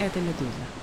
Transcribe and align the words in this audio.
Это 0.00 0.22
«Медуза». 0.22 0.79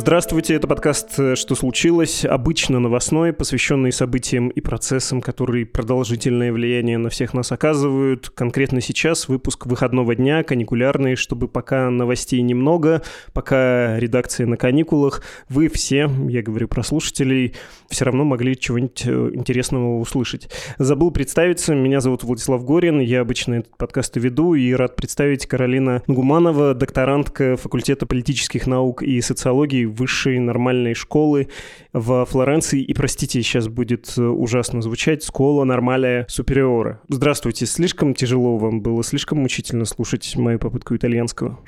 Здравствуйте, 0.00 0.54
это 0.54 0.66
подкаст 0.66 1.12
«Что 1.34 1.54
случилось?», 1.54 2.24
обычно 2.24 2.80
новостной, 2.80 3.34
посвященный 3.34 3.92
событиям 3.92 4.48
и 4.48 4.62
процессам, 4.62 5.20
которые 5.20 5.66
продолжительное 5.66 6.54
влияние 6.54 6.96
на 6.96 7.10
всех 7.10 7.34
нас 7.34 7.52
оказывают. 7.52 8.30
Конкретно 8.30 8.80
сейчас 8.80 9.28
выпуск 9.28 9.66
выходного 9.66 10.14
дня, 10.14 10.42
каникулярный, 10.42 11.16
чтобы 11.16 11.48
пока 11.48 11.90
новостей 11.90 12.40
немного, 12.40 13.02
пока 13.34 13.98
редакция 13.98 14.46
на 14.46 14.56
каникулах, 14.56 15.22
вы 15.50 15.68
все, 15.68 16.10
я 16.30 16.40
говорю 16.40 16.66
про 16.66 16.82
слушателей, 16.82 17.54
все 17.90 18.06
равно 18.06 18.24
могли 18.24 18.58
чего-нибудь 18.58 19.02
э, 19.04 19.30
интересного 19.34 19.98
услышать. 19.98 20.48
Забыл 20.78 21.10
представиться, 21.10 21.74
меня 21.74 22.00
зовут 22.00 22.24
Владислав 22.24 22.64
Горин, 22.64 23.00
я 23.00 23.20
обычно 23.20 23.56
этот 23.56 23.76
подкаст 23.76 24.16
веду, 24.16 24.54
и 24.54 24.72
рад 24.72 24.96
представить 24.96 25.44
Каролина 25.44 26.02
Гуманова, 26.06 26.72
докторантка 26.72 27.58
факультета 27.58 28.06
политических 28.06 28.66
наук 28.66 29.02
и 29.02 29.20
социологии 29.20 29.89
высшей 29.90 30.38
нормальной 30.38 30.94
школы 30.94 31.48
в 31.92 32.24
Флоренции. 32.24 32.80
И, 32.82 32.94
простите, 32.94 33.42
сейчас 33.42 33.68
будет 33.68 34.14
э, 34.16 34.22
ужасно 34.22 34.82
звучать, 34.82 35.24
школа 35.24 35.64
нормальная 35.64 36.26
супериора. 36.28 37.00
Здравствуйте, 37.08 37.66
слишком 37.66 38.14
тяжело 38.14 38.56
вам 38.56 38.80
было, 38.80 39.02
слишком 39.02 39.38
мучительно 39.38 39.84
слушать 39.84 40.36
мою 40.36 40.58
попытку 40.58 40.96
итальянского? 40.96 41.58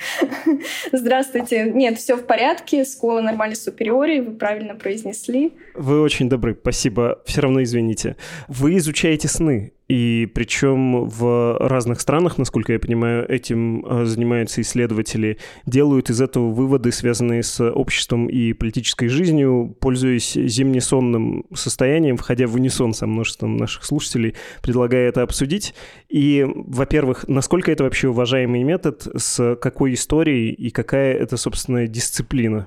Здравствуйте. 0.92 1.70
Нет, 1.72 1.98
все 1.98 2.16
в 2.16 2.26
порядке, 2.26 2.84
школа 2.84 3.20
нормальной 3.20 3.56
супериори, 3.56 4.20
вы 4.20 4.32
правильно 4.32 4.74
произнесли. 4.74 5.52
Вы 5.74 6.00
очень 6.00 6.28
добры, 6.28 6.56
спасибо. 6.58 7.20
Все 7.24 7.40
равно 7.40 7.62
извините. 7.62 8.16
Вы 8.48 8.76
изучаете 8.76 9.28
сны. 9.28 9.72
И 9.92 10.24
причем 10.24 11.04
в 11.04 11.58
разных 11.60 12.00
странах, 12.00 12.38
насколько 12.38 12.72
я 12.72 12.78
понимаю, 12.78 13.30
этим 13.30 13.84
э, 13.84 14.06
занимаются 14.06 14.62
исследователи, 14.62 15.36
делают 15.66 16.08
из 16.08 16.22
этого 16.22 16.50
выводы, 16.50 16.90
связанные 16.92 17.42
с 17.42 17.62
обществом 17.62 18.26
и 18.26 18.54
политической 18.54 19.08
жизнью, 19.08 19.76
пользуясь 19.80 20.32
зимнесонным 20.32 21.44
состоянием, 21.52 22.16
входя 22.16 22.46
в 22.46 22.54
унисон 22.54 22.94
со 22.94 23.06
множеством 23.06 23.58
наших 23.58 23.84
слушателей, 23.84 24.34
предлагая 24.62 25.10
это 25.10 25.20
обсудить. 25.20 25.74
И, 26.08 26.42
во-первых, 26.48 27.28
насколько 27.28 27.70
это 27.70 27.84
вообще 27.84 28.08
уважаемый 28.08 28.62
метод, 28.62 29.06
с 29.14 29.56
какой 29.56 29.92
историей 29.92 30.54
и 30.54 30.70
какая 30.70 31.12
это, 31.12 31.36
собственно, 31.36 31.86
дисциплина? 31.86 32.66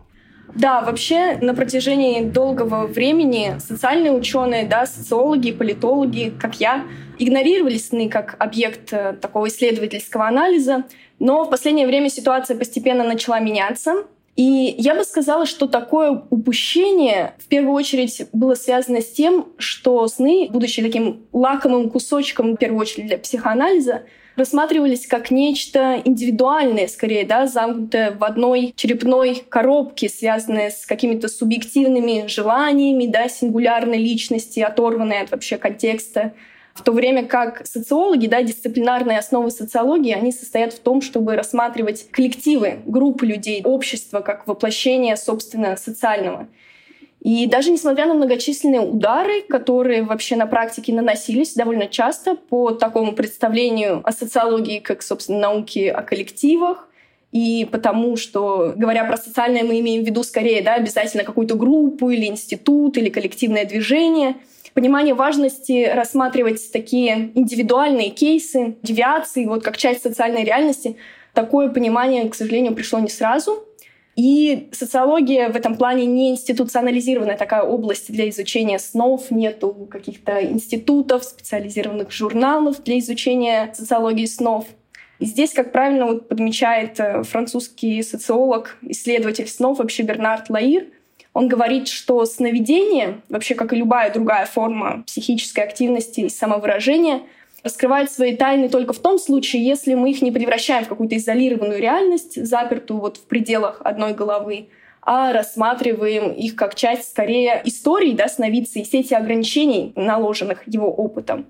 Да, 0.56 0.82
вообще 0.82 1.38
на 1.42 1.54
протяжении 1.54 2.24
долгого 2.24 2.88
времени 2.88 3.58
социальные 3.60 4.14
ученые, 4.14 4.66
да, 4.66 4.86
социологи, 4.86 5.52
политологи, 5.52 6.34
как 6.40 6.62
я, 6.62 6.86
игнорировали 7.20 7.78
сны 7.78 8.10
как 8.10 8.36
объект 8.40 8.94
э, 8.94 9.14
такого 9.14 9.48
исследовательского 9.48 10.28
анализа, 10.28 10.86
но 11.20 11.44
в 11.44 11.50
последнее 11.50 11.88
время 11.88 12.10
ситуация 12.10 12.58
постепенно 12.58 13.04
начала 13.04 13.40
меняться. 13.40 14.06
И 14.38 14.76
я 14.78 14.96
бы 14.96 15.04
сказала, 15.04 15.46
что 15.46 15.68
такое 15.68 16.24
упущение 16.30 17.36
в 17.38 17.48
первую 17.48 17.74
очередь 17.74 18.28
было 18.34 18.56
связано 18.56 19.02
с 19.02 19.12
тем, 19.12 19.48
что 19.58 20.08
сны, 20.08 20.50
будучи 20.50 20.82
таким 20.82 21.26
лакомым 21.32 21.90
кусочком, 21.90 22.54
в 22.54 22.58
первую 22.58 22.82
очередь 22.82 23.08
для 23.08 23.18
психоанализа, 23.18 24.04
рассматривались 24.36 25.08
как 25.08 25.32
нечто 25.32 26.02
индивидуальное, 26.04 26.88
скорее, 26.88 27.26
да, 27.26 27.48
замкнутое 27.48 28.12
в 28.12 28.24
одной 28.24 28.74
черепной 28.76 29.44
коробке, 29.48 30.10
связанное 30.10 30.72
с 30.72 30.86
какими-то 30.86 31.28
субъективными 31.28 32.28
желаниями, 32.28 33.08
да, 33.08 33.30
сингулярной 33.30 33.98
личности, 33.98 34.60
оторванной 34.60 35.22
от 35.22 35.32
вообще 35.32 35.58
контекста. 35.58 36.34
В 36.74 36.84
то 36.84 36.92
время 36.92 37.26
как 37.26 37.66
социологи, 37.66 38.28
да, 38.28 38.44
дисциплинарные 38.44 39.18
основы 39.18 39.50
социологии, 39.50 40.12
они 40.12 40.34
состоят 40.34 40.74
в 40.74 40.80
том, 40.80 41.02
чтобы 41.02 41.38
рассматривать 41.38 42.12
коллективы, 42.12 42.80
группы 42.86 43.26
людей, 43.26 43.62
общество 43.64 44.20
как 44.20 44.46
воплощение, 44.46 45.16
собственно, 45.16 45.78
социального. 45.78 46.50
И 47.26 47.48
даже 47.48 47.72
несмотря 47.72 48.06
на 48.06 48.14
многочисленные 48.14 48.82
удары, 48.82 49.42
которые 49.42 50.04
вообще 50.04 50.36
на 50.36 50.46
практике 50.46 50.94
наносились 50.94 51.56
довольно 51.56 51.88
часто 51.88 52.36
по 52.36 52.70
такому 52.70 53.14
представлению 53.14 54.02
о 54.04 54.12
социологии 54.12 54.78
как, 54.78 55.02
собственно, 55.02 55.40
науки 55.40 55.88
о 55.88 56.04
коллективах, 56.04 56.88
и 57.32 57.68
потому 57.72 58.16
что, 58.16 58.74
говоря 58.76 59.06
про 59.06 59.18
социальное, 59.18 59.64
мы 59.64 59.80
имеем 59.80 60.04
в 60.04 60.06
виду 60.06 60.22
скорее 60.22 60.62
да, 60.62 60.76
обязательно 60.76 61.24
какую-то 61.24 61.56
группу 61.56 62.12
или 62.12 62.28
институт 62.28 62.96
или 62.96 63.10
коллективное 63.10 63.66
движение. 63.66 64.36
Понимание 64.76 65.16
важности 65.16 65.90
рассматривать 65.92 66.72
такие 66.72 67.32
индивидуальные 67.34 68.12
кейсы, 68.12 68.76
девиации, 68.84 69.46
вот 69.46 69.64
как 69.64 69.78
часть 69.78 70.04
социальной 70.04 70.44
реальности, 70.44 70.98
такое 71.34 71.70
понимание, 71.70 72.30
к 72.30 72.36
сожалению, 72.36 72.76
пришло 72.76 73.00
не 73.00 73.10
сразу. 73.10 73.66
И 74.16 74.70
социология 74.72 75.50
в 75.50 75.58
этом 75.58 75.76
плане 75.76 76.06
не 76.06 76.32
институционализированная 76.32 77.38
такая 77.38 77.64
область 77.64 78.12
для 78.12 78.30
изучения 78.30 78.80
снов, 78.80 79.30
нету 79.30 79.88
каких-то 79.92 80.42
институтов, 80.42 81.26
специализированных 81.26 82.12
журналов 82.12 82.82
для 82.84 83.00
изучения 83.00 83.74
социологии 83.74 84.26
снов. 84.26 84.68
И 85.20 85.26
здесь, 85.26 85.52
как 85.54 85.72
правильно 85.72 86.06
вот 86.06 86.30
подмечает 86.30 87.00
э, 87.00 87.24
французский 87.24 88.02
социолог, 88.04 88.78
исследователь 88.82 89.48
снов 89.48 89.80
вообще 89.80 90.04
Бернард 90.04 90.50
Лаир, 90.50 90.88
он 91.34 91.50
говорит, 91.50 91.90
что 91.90 92.26
сновидение, 92.26 93.22
вообще 93.28 93.56
как 93.56 93.74
и 93.74 93.76
любая 93.76 94.12
другая 94.12 94.46
форма 94.46 95.04
психической 95.06 95.66
активности 95.66 96.22
и 96.22 96.30
самовыражения, 96.30 97.24
раскрывает 97.66 98.12
свои 98.12 98.36
тайны 98.36 98.70
только 98.70 98.94
в 98.94 99.00
том 99.00 99.18
случае, 99.18 99.66
если 99.66 99.96
мы 99.96 100.12
их 100.12 100.22
не 100.22 100.32
превращаем 100.32 100.86
в 100.86 100.88
какую-то 100.88 101.18
изолированную 101.18 101.82
реальность, 101.82 102.46
запертую 102.46 103.02
вот 103.02 103.18
в 103.18 103.24
пределах 103.24 103.82
одной 103.84 104.14
головы, 104.14 104.70
а 105.02 105.34
рассматриваем 105.34 106.32
их 106.32 106.56
как 106.56 106.76
часть 106.76 107.10
скорее 107.10 107.62
истории 107.66 108.12
да, 108.12 108.28
сновидца 108.28 108.80
и 108.80 108.84
сети 108.84 109.16
ограничений, 109.16 109.94
наложенных 109.96 110.68
его 110.68 110.94
опытом. 110.94 111.48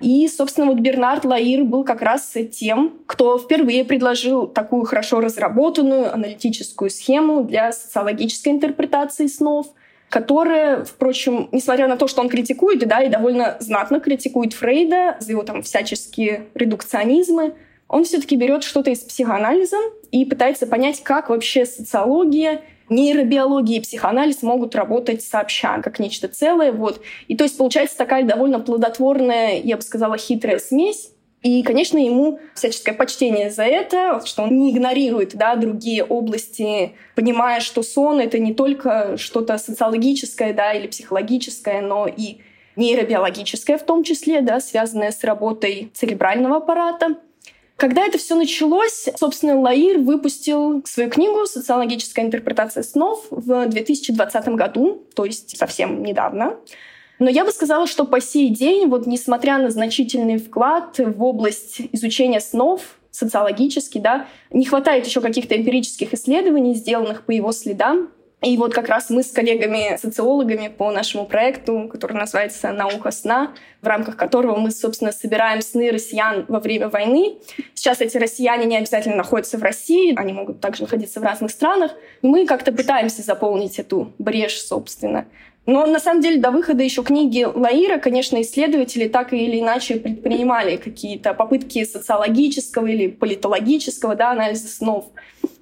И, 0.00 0.28
собственно, 0.28 0.66
вот 0.66 0.80
Бернард 0.80 1.24
Лаир 1.24 1.64
был 1.64 1.82
как 1.82 2.02
раз 2.02 2.34
тем, 2.52 2.98
кто 3.06 3.38
впервые 3.38 3.84
предложил 3.84 4.46
такую 4.46 4.84
хорошо 4.84 5.20
разработанную 5.20 6.12
аналитическую 6.12 6.90
схему 6.90 7.42
для 7.42 7.72
социологической 7.72 8.52
интерпретации 8.52 9.28
снов— 9.28 9.68
которая, 10.14 10.84
впрочем, 10.84 11.48
несмотря 11.50 11.88
на 11.88 11.96
то, 11.96 12.06
что 12.06 12.20
он 12.20 12.28
критикует, 12.28 12.86
да, 12.86 13.02
и 13.02 13.08
довольно 13.08 13.56
знатно 13.58 13.98
критикует 13.98 14.52
Фрейда 14.52 15.16
за 15.18 15.32
его 15.32 15.42
там 15.42 15.64
всяческие 15.64 16.46
редукционизмы, 16.54 17.54
он 17.88 18.04
все-таки 18.04 18.36
берет 18.36 18.62
что-то 18.62 18.90
из 18.90 19.00
психоанализа 19.00 19.76
и 20.12 20.24
пытается 20.24 20.68
понять, 20.68 21.02
как 21.02 21.30
вообще 21.30 21.66
социология, 21.66 22.60
нейробиология 22.88 23.78
и 23.78 23.80
психоанализ 23.80 24.44
могут 24.44 24.76
работать 24.76 25.20
сообща, 25.20 25.80
как 25.82 25.98
нечто 25.98 26.28
целое. 26.28 26.70
Вот. 26.70 27.00
И 27.26 27.36
то 27.36 27.42
есть 27.42 27.58
получается 27.58 27.98
такая 27.98 28.22
довольно 28.22 28.60
плодотворная, 28.60 29.58
я 29.64 29.74
бы 29.74 29.82
сказала, 29.82 30.16
хитрая 30.16 30.60
смесь 30.60 31.10
и, 31.44 31.62
конечно, 31.62 31.98
ему 31.98 32.40
всяческое 32.54 32.94
почтение 32.94 33.50
за 33.50 33.64
это, 33.64 34.22
что 34.24 34.44
он 34.44 34.56
не 34.56 34.72
игнорирует 34.72 35.36
да, 35.36 35.56
другие 35.56 36.02
области, 36.02 36.94
понимая, 37.14 37.60
что 37.60 37.82
сон— 37.82 38.18
это 38.20 38.38
не 38.38 38.54
только 38.54 39.18
что-то 39.18 39.58
социологическое 39.58 40.54
да, 40.54 40.72
или 40.72 40.86
психологическое, 40.86 41.82
но 41.82 42.06
и 42.08 42.38
нейробиологическое 42.76 43.76
в 43.76 43.84
том 43.84 44.04
числе, 44.04 44.40
да, 44.40 44.58
связанное 44.58 45.12
с 45.12 45.22
работой 45.22 45.90
церебрального 45.92 46.56
аппарата. 46.56 47.18
Когда 47.76 48.06
это 48.06 48.16
все 48.16 48.36
началось, 48.36 49.10
собственно, 49.14 49.60
Лаир 49.60 49.98
выпустил 49.98 50.82
свою 50.86 51.10
книгу 51.10 51.44
«Социологическая 51.44 52.24
интерпретация 52.24 52.82
снов» 52.82 53.26
в 53.28 53.66
2020 53.66 54.48
году, 54.48 55.02
то 55.14 55.26
есть 55.26 55.58
совсем 55.58 56.02
недавно. 56.02 56.56
Но 57.18 57.30
я 57.30 57.44
бы 57.44 57.52
сказала, 57.52 57.86
что 57.86 58.04
по 58.04 58.20
сей 58.20 58.48
день, 58.48 58.88
вот 58.88 59.06
несмотря 59.06 59.58
на 59.58 59.70
значительный 59.70 60.38
вклад 60.38 60.98
в 60.98 61.22
область 61.22 61.80
изучения 61.92 62.40
снов, 62.40 62.80
социологически, 63.10 63.98
да, 63.98 64.26
не 64.50 64.64
хватает 64.64 65.06
еще 65.06 65.20
каких-то 65.20 65.56
эмпирических 65.56 66.12
исследований, 66.14 66.74
сделанных 66.74 67.24
по 67.24 67.30
его 67.30 67.52
следам. 67.52 68.10
И 68.42 68.58
вот 68.58 68.74
как 68.74 68.88
раз 68.88 69.08
мы 69.08 69.22
с 69.22 69.30
коллегами-социологами 69.30 70.68
по 70.68 70.90
нашему 70.90 71.24
проекту, 71.24 71.88
который 71.90 72.14
называется 72.14 72.72
«Наука 72.72 73.10
сна», 73.10 73.54
в 73.80 73.86
рамках 73.86 74.16
которого 74.16 74.56
мы, 74.56 74.70
собственно, 74.70 75.12
собираем 75.12 75.62
сны 75.62 75.90
россиян 75.90 76.44
во 76.48 76.60
время 76.60 76.90
войны. 76.90 77.38
Сейчас 77.74 78.02
эти 78.02 78.18
россияне 78.18 78.66
не 78.66 78.76
обязательно 78.76 79.16
находятся 79.16 79.56
в 79.56 79.62
России, 79.62 80.12
они 80.16 80.34
могут 80.34 80.60
также 80.60 80.82
находиться 80.82 81.20
в 81.20 81.22
разных 81.22 81.52
странах. 81.52 81.92
Мы 82.20 82.44
как-то 82.44 82.70
пытаемся 82.70 83.22
заполнить 83.22 83.78
эту 83.78 84.12
брешь, 84.18 84.60
собственно. 84.60 85.26
Но 85.66 85.86
на 85.86 85.98
самом 85.98 86.20
деле 86.20 86.38
до 86.40 86.50
выхода 86.50 86.82
еще 86.82 87.02
книги 87.02 87.42
Лаира, 87.42 87.98
конечно, 87.98 88.40
исследователи 88.42 89.08
так 89.08 89.32
или 89.32 89.60
иначе 89.60 89.96
предпринимали 89.96 90.76
какие-то 90.76 91.32
попытки 91.32 91.84
социологического 91.84 92.86
или 92.86 93.08
политологического 93.08 94.14
да, 94.14 94.32
анализа 94.32 94.68
снов. 94.68 95.06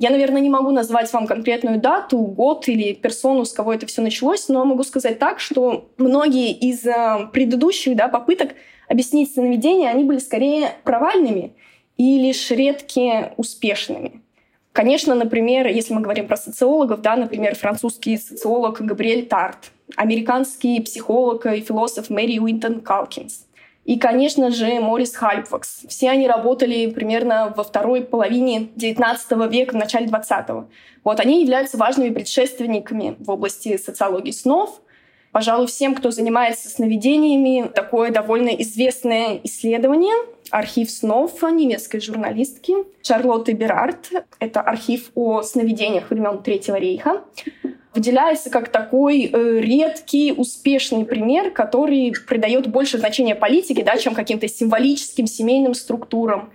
Я, 0.01 0.11
наверное, 0.11 0.41
не 0.41 0.51
могу 0.51 0.73
назвать 0.73 1.13
вам 1.13 1.29
конкретную 1.29 1.79
дату, 1.79 2.19
год 2.19 2.67
или 2.69 2.93
персону, 2.95 3.45
с 3.45 3.53
кого 3.53 3.73
это 3.73 3.87
все 3.87 4.03
началось, 4.03 4.49
но 4.49 4.65
могу 4.65 4.83
сказать 4.83 5.21
так, 5.21 5.39
что 5.39 5.89
многие 5.99 6.53
из 6.53 6.85
э, 6.85 7.29
предыдущих 7.33 7.95
да, 7.95 8.09
попыток 8.09 8.57
объяснить 8.89 9.33
сновидения, 9.33 9.89
они 9.89 10.03
были 10.03 10.19
скорее 10.19 10.73
провальными 10.83 11.53
и 11.97 12.19
лишь 12.19 12.51
редкие 12.51 13.35
успешными. 13.37 14.21
Конечно, 14.73 15.15
например, 15.15 15.67
если 15.67 15.93
мы 15.93 16.01
говорим 16.01 16.27
про 16.27 16.37
социологов, 16.37 17.03
да, 17.03 17.15
например, 17.15 17.55
французский 17.55 18.17
социолог 18.17 18.81
Габриэль 18.81 19.27
Тарт, 19.27 19.71
американский 19.97 20.81
психолог 20.81 21.47
и 21.47 21.61
философ 21.61 22.11
Мэри 22.11 22.39
Уинтон 22.39 22.81
Калкинс– 22.81 23.47
и, 23.85 23.99
конечно 23.99 24.51
же, 24.51 24.79
Морис 24.81 25.15
Хальпвакс. 25.17 25.87
Все 25.89 26.11
они 26.11 26.29
работали 26.29 26.87
примерно 26.87 27.53
во 27.57 27.65
второй 27.65 28.03
половине 28.03 28.69
XIX 28.77 29.51
века, 29.51 29.73
в 29.73 29.77
начале 29.77 30.07
XX. 30.07 30.67
Вот 31.03 31.19
они 31.19 31.43
являются 31.43 31.77
важными 31.77 32.11
предшественниками 32.11 33.17
в 33.19 33.29
области 33.31 33.77
социологии 33.77 34.31
снов. 34.31 34.81
Пожалуй, 35.33 35.67
всем, 35.67 35.95
кто 35.95 36.11
занимается 36.11 36.69
сновидениями, 36.69 37.69
такое 37.69 38.11
довольно 38.11 38.51
известное 38.51 39.41
исследование 39.45 40.15
архив 40.51 40.91
снов 40.91 41.43
немецкой 41.43 42.01
журналистки 42.01 42.75
Шарлотты 43.03 43.53
Берард. 43.53 44.11
Это 44.39 44.61
архив 44.61 45.11
о 45.15 45.43
сновидениях 45.43 46.11
времен 46.11 46.43
Третьего 46.43 46.77
рейха 46.77 47.23
выделяется 47.95 48.51
как 48.51 48.69
такой 48.69 49.31
э, 49.33 49.61
редкий, 49.61 50.33
успешный 50.33 51.05
пример, 51.05 51.51
который 51.51 52.15
придает 52.27 52.67
больше 52.67 52.99
значения 52.99 53.35
политике, 53.35 53.83
да, 53.83 53.99
чем 53.99 54.15
каким-то 54.15 54.49
символическим 54.49 55.27
семейным 55.27 55.75
структурам. 55.75 56.53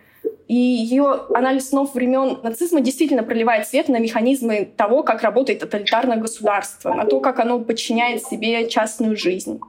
И 0.47 0.55
ее 0.55 1.25
анализ 1.33 1.69
снов 1.69 1.93
времен 1.93 2.39
нацизма 2.41 2.79
действительно 2.79 3.23
проливает 3.23 3.67
свет 3.67 3.89
на 3.89 3.99
механизмы 3.99 4.69
того, 4.77 5.03
как 5.03 5.21
работает 5.21 5.59
тоталитарное 5.59 6.17
государство, 6.17 6.93
на 6.93 7.05
то, 7.05 7.19
как 7.19 7.39
оно 7.39 7.59
подчиняет 7.59 8.23
себе 8.23 8.67
частную 8.69 9.17
жизнь. 9.17 9.59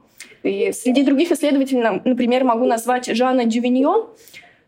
И 0.43 0.71
среди 0.71 1.03
других 1.03 1.31
исследователей, 1.31 2.01
например, 2.05 2.45
могу 2.45 2.65
назвать 2.65 3.07
Жана 3.13 3.43
Дювиньон, 3.43 4.07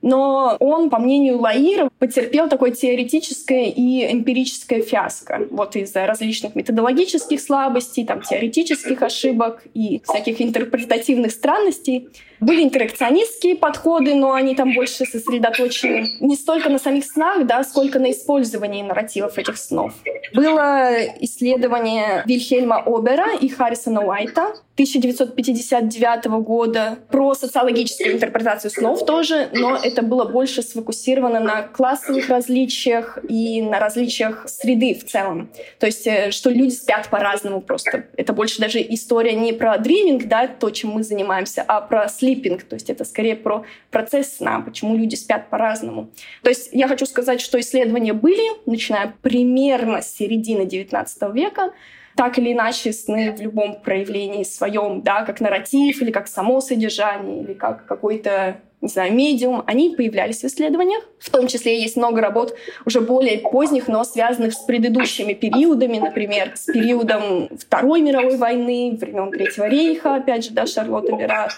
но 0.02 0.58
он, 0.60 0.90
по 0.90 1.00
мнению 1.00 1.40
Лаира, 1.40 1.90
потерпел 2.00 2.50
такое 2.50 2.72
теоретическое 2.72 3.66
и 3.66 4.12
эмпирическое 4.12 4.81
фиаско. 4.81 5.48
Вот 5.52 5.75
из-за 5.75 6.08
различных 6.08 6.56
методологических 6.56 7.40
слабостей, 7.40 8.04
там, 8.04 8.22
теоретических 8.22 9.02
ошибок 9.02 9.63
и 9.74 10.02
всяких 10.04 10.42
интерпретативных 10.42 11.31
странностей. 11.31 12.10
Были 12.41 12.63
интеракционистские 12.63 13.55
подходы, 13.55 14.15
но 14.15 14.33
они 14.33 14.55
там 14.55 14.73
больше 14.73 15.05
сосредоточены 15.05 16.17
не 16.19 16.35
столько 16.35 16.69
на 16.69 16.79
самих 16.79 17.05
снах, 17.05 17.45
да, 17.45 17.63
сколько 17.63 17.99
на 17.99 18.11
использовании 18.11 18.81
нарративов 18.81 19.38
этих 19.38 19.57
снов. 19.57 19.93
Было 20.33 20.91
исследование 21.19 22.23
Вильхельма 22.25 22.83
Обера 22.85 23.35
и 23.39 23.47
Харрисона 23.47 24.03
Уайта 24.03 24.55
1959 24.81 26.25
года 26.43 26.97
про 27.11 27.35
социологическую 27.35 28.13
интерпретацию 28.13 28.71
снов 28.71 29.05
тоже, 29.05 29.49
но 29.53 29.77
это 29.81 30.01
было 30.01 30.25
больше 30.25 30.63
сфокусировано 30.63 31.39
на 31.39 31.63
классовых 31.63 32.29
различиях 32.29 33.19
и 33.27 33.61
на 33.61 33.79
различиях 33.79 34.47
среды 34.47 34.95
в 34.95 35.05
целом. 35.05 35.49
То 35.79 35.85
есть, 35.85 36.07
э, 36.07 36.31
что 36.31 36.49
люди 36.49 36.71
спят 36.71 37.09
по-разному 37.09 37.61
просто. 37.61 38.05
Это 38.17 38.33
больше 38.33 38.59
даже 38.59 38.81
история 38.81 39.33
не 39.33 39.53
про 39.53 39.77
дриминг, 39.77 40.25
да, 40.25 40.47
то, 40.47 40.71
чем 40.71 40.91
мы 40.91 41.03
занимаемся, 41.03 41.63
а 41.67 41.81
про 41.81 42.07
слипинг. 42.31 42.63
То 42.63 42.75
есть 42.75 42.89
это 42.89 43.04
скорее 43.06 43.36
про 43.36 43.66
процесс 43.89 44.38
сна, 44.38 44.62
почему 44.62 44.95
люди 44.95 45.16
спят 45.16 45.50
по-разному. 45.50 46.10
То 46.44 46.50
есть 46.50 46.69
я 46.72 46.88
хочу 46.88 47.06
сказать, 47.06 47.42
что 47.42 47.60
исследования 47.60 48.13
были, 48.13 48.44
начиная 48.66 49.13
примерно 49.22 50.01
с 50.01 50.13
середины 50.13 50.63
XIX 50.63 51.33
века, 51.33 51.74
так 52.16 52.38
или 52.38 52.51
иначе 52.54 52.92
сны 52.92 53.31
в 53.31 53.42
любом 53.42 53.81
проявлении 53.81 54.44
своем, 54.44 55.01
да, 55.01 55.24
как 55.24 55.39
нарратив 55.39 56.01
или 56.01 56.12
как 56.12 56.28
само 56.28 56.62
содержание, 56.62 57.44
или 57.44 57.54
как 57.54 57.86
какой-то 57.86 58.62
не 58.81 58.88
знаю, 58.88 59.13
медиум, 59.13 59.63
они 59.68 59.95
появлялись 59.95 60.42
в 60.42 60.45
исследованиях. 60.45 61.04
В 61.19 61.30
том 61.30 61.48
числе 61.48 61.80
есть 61.80 61.95
много 61.98 62.19
работ 62.19 62.57
уже 62.84 63.00
более 63.00 63.38
поздних, 63.38 63.88
но 63.88 64.04
связанных 64.04 64.54
с 64.54 64.60
предыдущими 64.62 65.34
периодами, 65.34 66.00
например, 66.00 66.54
с 66.56 66.66
периодом 66.66 67.50
Второй 67.57 68.01
мировой 68.01 68.38
войны, 68.38 68.98
времен 69.00 69.31
Третьего 69.31 69.68
рейха, 69.68 70.16
опять 70.16 70.45
же, 70.45 70.51
да, 70.51 70.66
Шарлотта 70.66 71.16
Берат. 71.16 71.51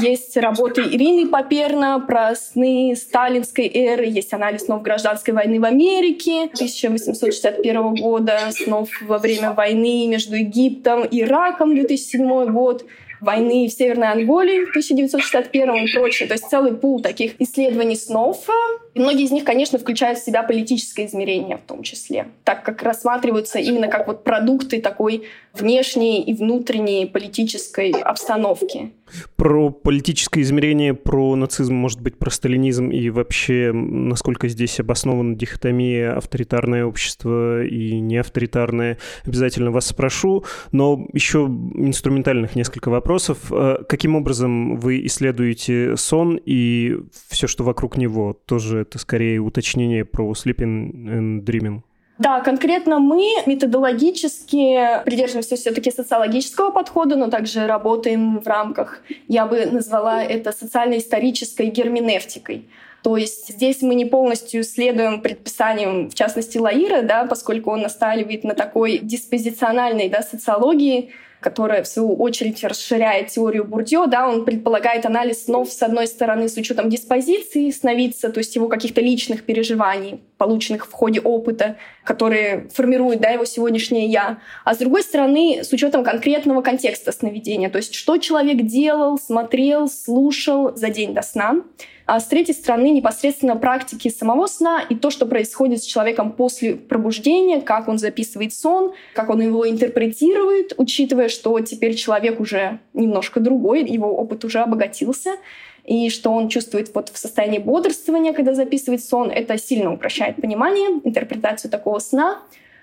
Есть 0.00 0.36
работы 0.36 0.82
Ирины 0.82 1.28
Паперна 1.28 1.98
про 1.98 2.34
сны 2.36 2.94
сталинской 2.96 3.68
эры, 3.72 4.06
есть 4.06 4.32
анализ 4.32 4.66
снов 4.66 4.82
гражданской 4.82 5.34
войны 5.34 5.58
в 5.58 5.64
Америке 5.64 6.44
1861 6.44 7.94
года, 7.96 8.38
снов 8.50 8.90
во 9.02 9.18
время 9.18 9.52
войны 9.52 10.06
между 10.06 10.36
Египтом 10.36 11.04
и 11.04 11.22
Ираком 11.22 11.74
2007 11.74 12.52
год 12.52 12.84
войны 13.20 13.66
в 13.66 13.72
Северной 13.72 14.12
Анголии 14.12 14.64
в 14.64 14.70
1961 14.70 15.74
и 15.74 15.92
прочее. 15.92 16.28
То 16.28 16.34
есть 16.34 16.48
целый 16.48 16.74
пул 16.74 17.00
таких 17.00 17.40
исследований 17.40 17.96
снов. 17.96 18.48
И 18.94 19.00
многие 19.00 19.24
из 19.24 19.30
них, 19.30 19.44
конечно, 19.44 19.78
включают 19.78 20.18
в 20.18 20.24
себя 20.24 20.42
политическое 20.42 21.06
измерение 21.06 21.56
в 21.56 21.62
том 21.62 21.82
числе, 21.82 22.28
так 22.44 22.62
как 22.62 22.82
рассматриваются 22.82 23.58
именно 23.58 23.88
как 23.88 24.06
вот 24.06 24.24
продукты 24.24 24.80
такой 24.80 25.24
внешней 25.52 26.22
и 26.22 26.34
внутренней 26.34 27.06
политической 27.06 27.90
обстановки. 27.90 28.92
Про 29.36 29.70
политическое 29.70 30.42
измерение, 30.42 30.94
про 30.94 31.36
нацизм, 31.36 31.74
может 31.74 32.00
быть, 32.00 32.18
про 32.18 32.30
сталинизм 32.30 32.90
и 32.90 33.10
вообще, 33.10 33.72
насколько 33.72 34.48
здесь 34.48 34.80
обоснована 34.80 35.36
дихотомия 35.36 36.16
авторитарное 36.16 36.84
общество 36.84 37.64
и 37.64 37.98
неавторитарное, 38.00 38.98
обязательно 39.24 39.70
вас 39.70 39.86
спрошу. 39.86 40.44
Но 40.72 41.06
еще 41.12 41.40
инструментальных 41.74 42.56
несколько 42.56 42.88
вопросов. 42.88 43.50
Э, 43.50 43.78
каким 43.88 44.16
образом 44.16 44.76
вы 44.76 45.04
исследуете 45.06 45.96
сон 45.96 46.40
и 46.44 46.98
все, 47.28 47.46
что 47.46 47.64
вокруг 47.64 47.96
него? 47.96 48.32
Тоже 48.46 48.80
это 48.80 48.98
скорее 48.98 49.40
уточнение 49.40 50.04
про 50.04 50.32
sleeping 50.32 50.92
and 50.92 51.44
dreaming. 51.44 51.82
Да, 52.18 52.40
конкретно 52.40 52.98
мы 52.98 53.24
методологически 53.46 55.04
придерживаемся 55.04 55.54
все-таки 55.54 55.92
социологического 55.92 56.72
подхода, 56.72 57.14
но 57.14 57.28
также 57.28 57.66
работаем 57.66 58.40
в 58.40 58.46
рамках, 58.46 59.02
я 59.28 59.46
бы 59.46 59.66
назвала 59.66 60.22
это 60.22 60.50
социально-исторической 60.50 61.66
герменевтикой. 61.66 62.68
То 63.02 63.16
есть 63.16 63.48
здесь 63.48 63.82
мы 63.82 63.94
не 63.94 64.04
полностью 64.04 64.64
следуем 64.64 65.20
предписаниям, 65.20 66.10
в 66.10 66.14
частности, 66.14 66.58
Лаира, 66.58 67.02
да, 67.02 67.24
поскольку 67.24 67.70
он 67.70 67.82
настаивает 67.82 68.42
на 68.42 68.54
такой 68.54 68.98
диспозициональной 68.98 70.08
да, 70.08 70.22
социологии, 70.22 71.12
которая, 71.40 71.82
в 71.82 71.88
свою 71.88 72.14
очередь, 72.14 72.62
расширяет 72.64 73.28
теорию 73.28 73.64
Бурдье. 73.64 74.06
Да, 74.06 74.28
он 74.28 74.44
предполагает 74.44 75.06
анализ 75.06 75.44
снов, 75.44 75.70
с 75.70 75.82
одной 75.82 76.06
стороны, 76.06 76.48
с 76.48 76.56
учетом 76.56 76.88
диспозиции 76.90 77.70
сновидца, 77.70 78.30
то 78.30 78.38
есть 78.38 78.54
его 78.56 78.68
каких-то 78.68 79.00
личных 79.00 79.44
переживаний, 79.44 80.20
полученных 80.36 80.86
в 80.86 80.92
ходе 80.92 81.20
опыта, 81.20 81.76
которые 82.04 82.68
формируют 82.72 83.20
да, 83.20 83.30
его 83.30 83.44
сегодняшнее 83.44 84.06
«я», 84.06 84.38
а 84.64 84.74
с 84.74 84.78
другой 84.78 85.02
стороны, 85.02 85.60
с 85.62 85.72
учетом 85.72 86.04
конкретного 86.04 86.62
контекста 86.62 87.12
сновидения, 87.12 87.70
то 87.70 87.78
есть 87.78 87.94
что 87.94 88.18
человек 88.18 88.62
делал, 88.62 89.18
смотрел, 89.18 89.88
слушал 89.88 90.74
за 90.74 90.88
день 90.88 91.14
до 91.14 91.22
сна, 91.22 91.62
а 92.08 92.20
с 92.20 92.26
третьей 92.26 92.54
стороны 92.54 92.88
непосредственно 92.88 93.54
практики 93.54 94.08
самого 94.08 94.46
сна 94.46 94.82
и 94.88 94.94
то, 94.94 95.10
что 95.10 95.26
происходит 95.26 95.82
с 95.82 95.86
человеком 95.86 96.32
после 96.32 96.74
пробуждения, 96.74 97.60
как 97.60 97.86
он 97.86 97.98
записывает 97.98 98.54
сон, 98.54 98.94
как 99.12 99.28
он 99.28 99.42
его 99.42 99.68
интерпретирует, 99.68 100.72
учитывая, 100.78 101.28
что 101.28 101.60
теперь 101.60 101.94
человек 101.94 102.40
уже 102.40 102.78
немножко 102.94 103.40
другой, 103.40 103.84
его 103.84 104.10
опыт 104.16 104.42
уже 104.46 104.60
обогатился, 104.60 105.32
и 105.84 106.08
что 106.08 106.30
он 106.30 106.48
чувствует 106.48 106.90
вот 106.94 107.10
в 107.10 107.18
состоянии 107.18 107.58
бодрствования, 107.58 108.32
когда 108.32 108.54
записывает 108.54 109.04
сон, 109.04 109.30
это 109.30 109.58
сильно 109.58 109.92
упрощает 109.92 110.36
понимание, 110.36 111.00
интерпретацию 111.04 111.70
такого 111.70 111.98
сна. 111.98 112.38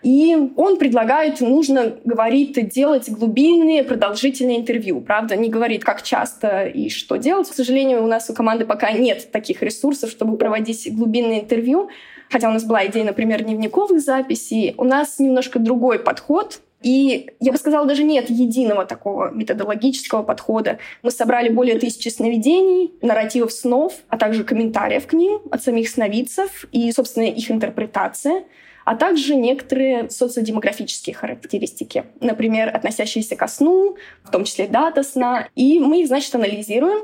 И 0.05 0.38
он 0.55 0.77
предлагает, 0.77 1.41
нужно, 1.41 1.95
говорит, 2.05 2.69
делать 2.69 3.09
глубинные, 3.09 3.83
продолжительные 3.83 4.59
интервью. 4.59 5.01
Правда, 5.01 5.35
не 5.35 5.50
говорит, 5.50 5.83
как 5.83 6.03
часто 6.03 6.65
и 6.65 6.89
что 6.89 7.15
делать. 7.15 7.50
К 7.50 7.55
сожалению, 7.55 8.03
у 8.03 8.07
нас 8.07 8.29
у 8.29 8.35
команды 8.35 8.67
пока 8.67 8.91
нет 8.91 9.31
таких 9.31 9.63
ресурсов, 9.63 10.12
чтобы 10.12 10.38
проводить 10.38 10.95
глубинные 10.95 11.41
интервью. 11.41 11.89
Хотя 12.29 12.50
у 12.50 12.53
нас 12.53 12.63
была 12.63 12.85
идея, 12.85 13.03
например, 13.03 13.43
дневниковых 13.43 14.00
записей. 14.00 14.75
У 14.77 14.83
нас 14.83 15.17
немножко 15.17 15.57
другой 15.57 15.97
подход. 15.97 16.62
И 16.83 17.31
я 17.39 17.51
бы 17.51 17.57
сказала, 17.57 17.88
даже 17.88 18.03
нет 18.03 18.29
единого 18.29 18.85
такого 18.85 19.31
методологического 19.31 20.21
подхода. 20.21 20.77
Мы 21.01 21.09
собрали 21.09 21.50
более 21.50 21.79
тысячи 21.79 22.09
сновидений, 22.09 22.93
нарративов 23.01 23.51
снов, 23.51 23.95
а 24.09 24.19
также 24.19 24.43
комментариев 24.43 25.07
к 25.07 25.13
ним 25.13 25.41
от 25.50 25.63
самих 25.63 25.89
сновидцев 25.89 26.67
и, 26.71 26.91
собственно, 26.91 27.24
их 27.24 27.50
интерпретация 27.50 28.43
а 28.86 28.96
также 28.96 29.36
некоторые 29.36 30.10
социодемографические 30.10 31.15
характеристики, 31.15 32.06
например, 32.22 32.74
относящиеся 32.74 33.36
ко 33.36 33.48
сну, 33.48 33.98
в 34.24 34.32
том 34.32 34.46
числе 34.46 34.68
дата 34.68 35.04
сна. 35.04 35.50
И 35.56 35.80
мы 35.80 36.01
их, 36.01 36.08
значит, 36.08 36.34
анализируем. 36.36 37.04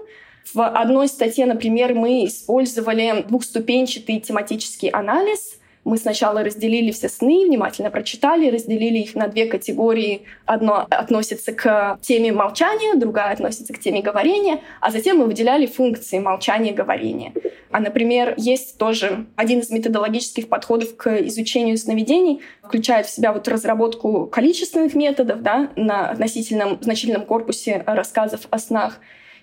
В 0.53 0.65
одной 0.65 1.07
статье, 1.07 1.45
например, 1.45 1.93
мы 1.93 2.25
использовали 2.25 3.23
двухступенчатый 3.27 4.19
тематический 4.19 4.89
анализ, 4.89 5.57
Мы 5.83 5.97
сначала 5.97 6.43
разделили 6.43 6.91
все 6.91 7.09
сны, 7.09 7.45
внимательно 7.45 7.89
прочитали, 7.89 8.49
разделили 8.49 8.99
их 8.99 9.15
на 9.15 9.27
две 9.27 9.45
категории. 9.45 10.23
Одно 10.45 10.85
относится 10.89 11.53
к 11.53 11.97
теме 12.01 12.31
молчания, 12.31 12.95
другая 12.95 13.33
относится 13.33 13.73
к 13.73 13.79
теме 13.79 14.01
говорения, 14.01 14.61
а 14.79 14.91
затем 14.91 15.17
мы 15.17 15.25
выделяли 15.25 15.65
функции 15.65 16.19
молчания 16.19 16.71
и 16.71 16.75
говорения. 16.75 17.33
А, 17.71 17.79
например, 17.79 18.35
есть 18.37 18.77
тоже 18.77 19.25
один 19.35 19.59
из 19.59 19.71
методологических 19.71 20.49
подходов 20.49 20.95
к 20.95 21.07
изучению 21.27 21.77
сновидений, 21.77 22.41
включает 22.63 23.05
в 23.05 23.09
себя 23.09 23.33
вот 23.33 23.47
разработку 23.47 24.27
количественных 24.27 24.93
методов 24.93 25.41
да, 25.41 25.71
на 25.75 26.11
относительном 26.11 26.79
значительном 26.81 27.25
корпусе 27.25 27.83
рассказов 27.87 28.41
о 28.49 28.59
снах. 28.59 28.99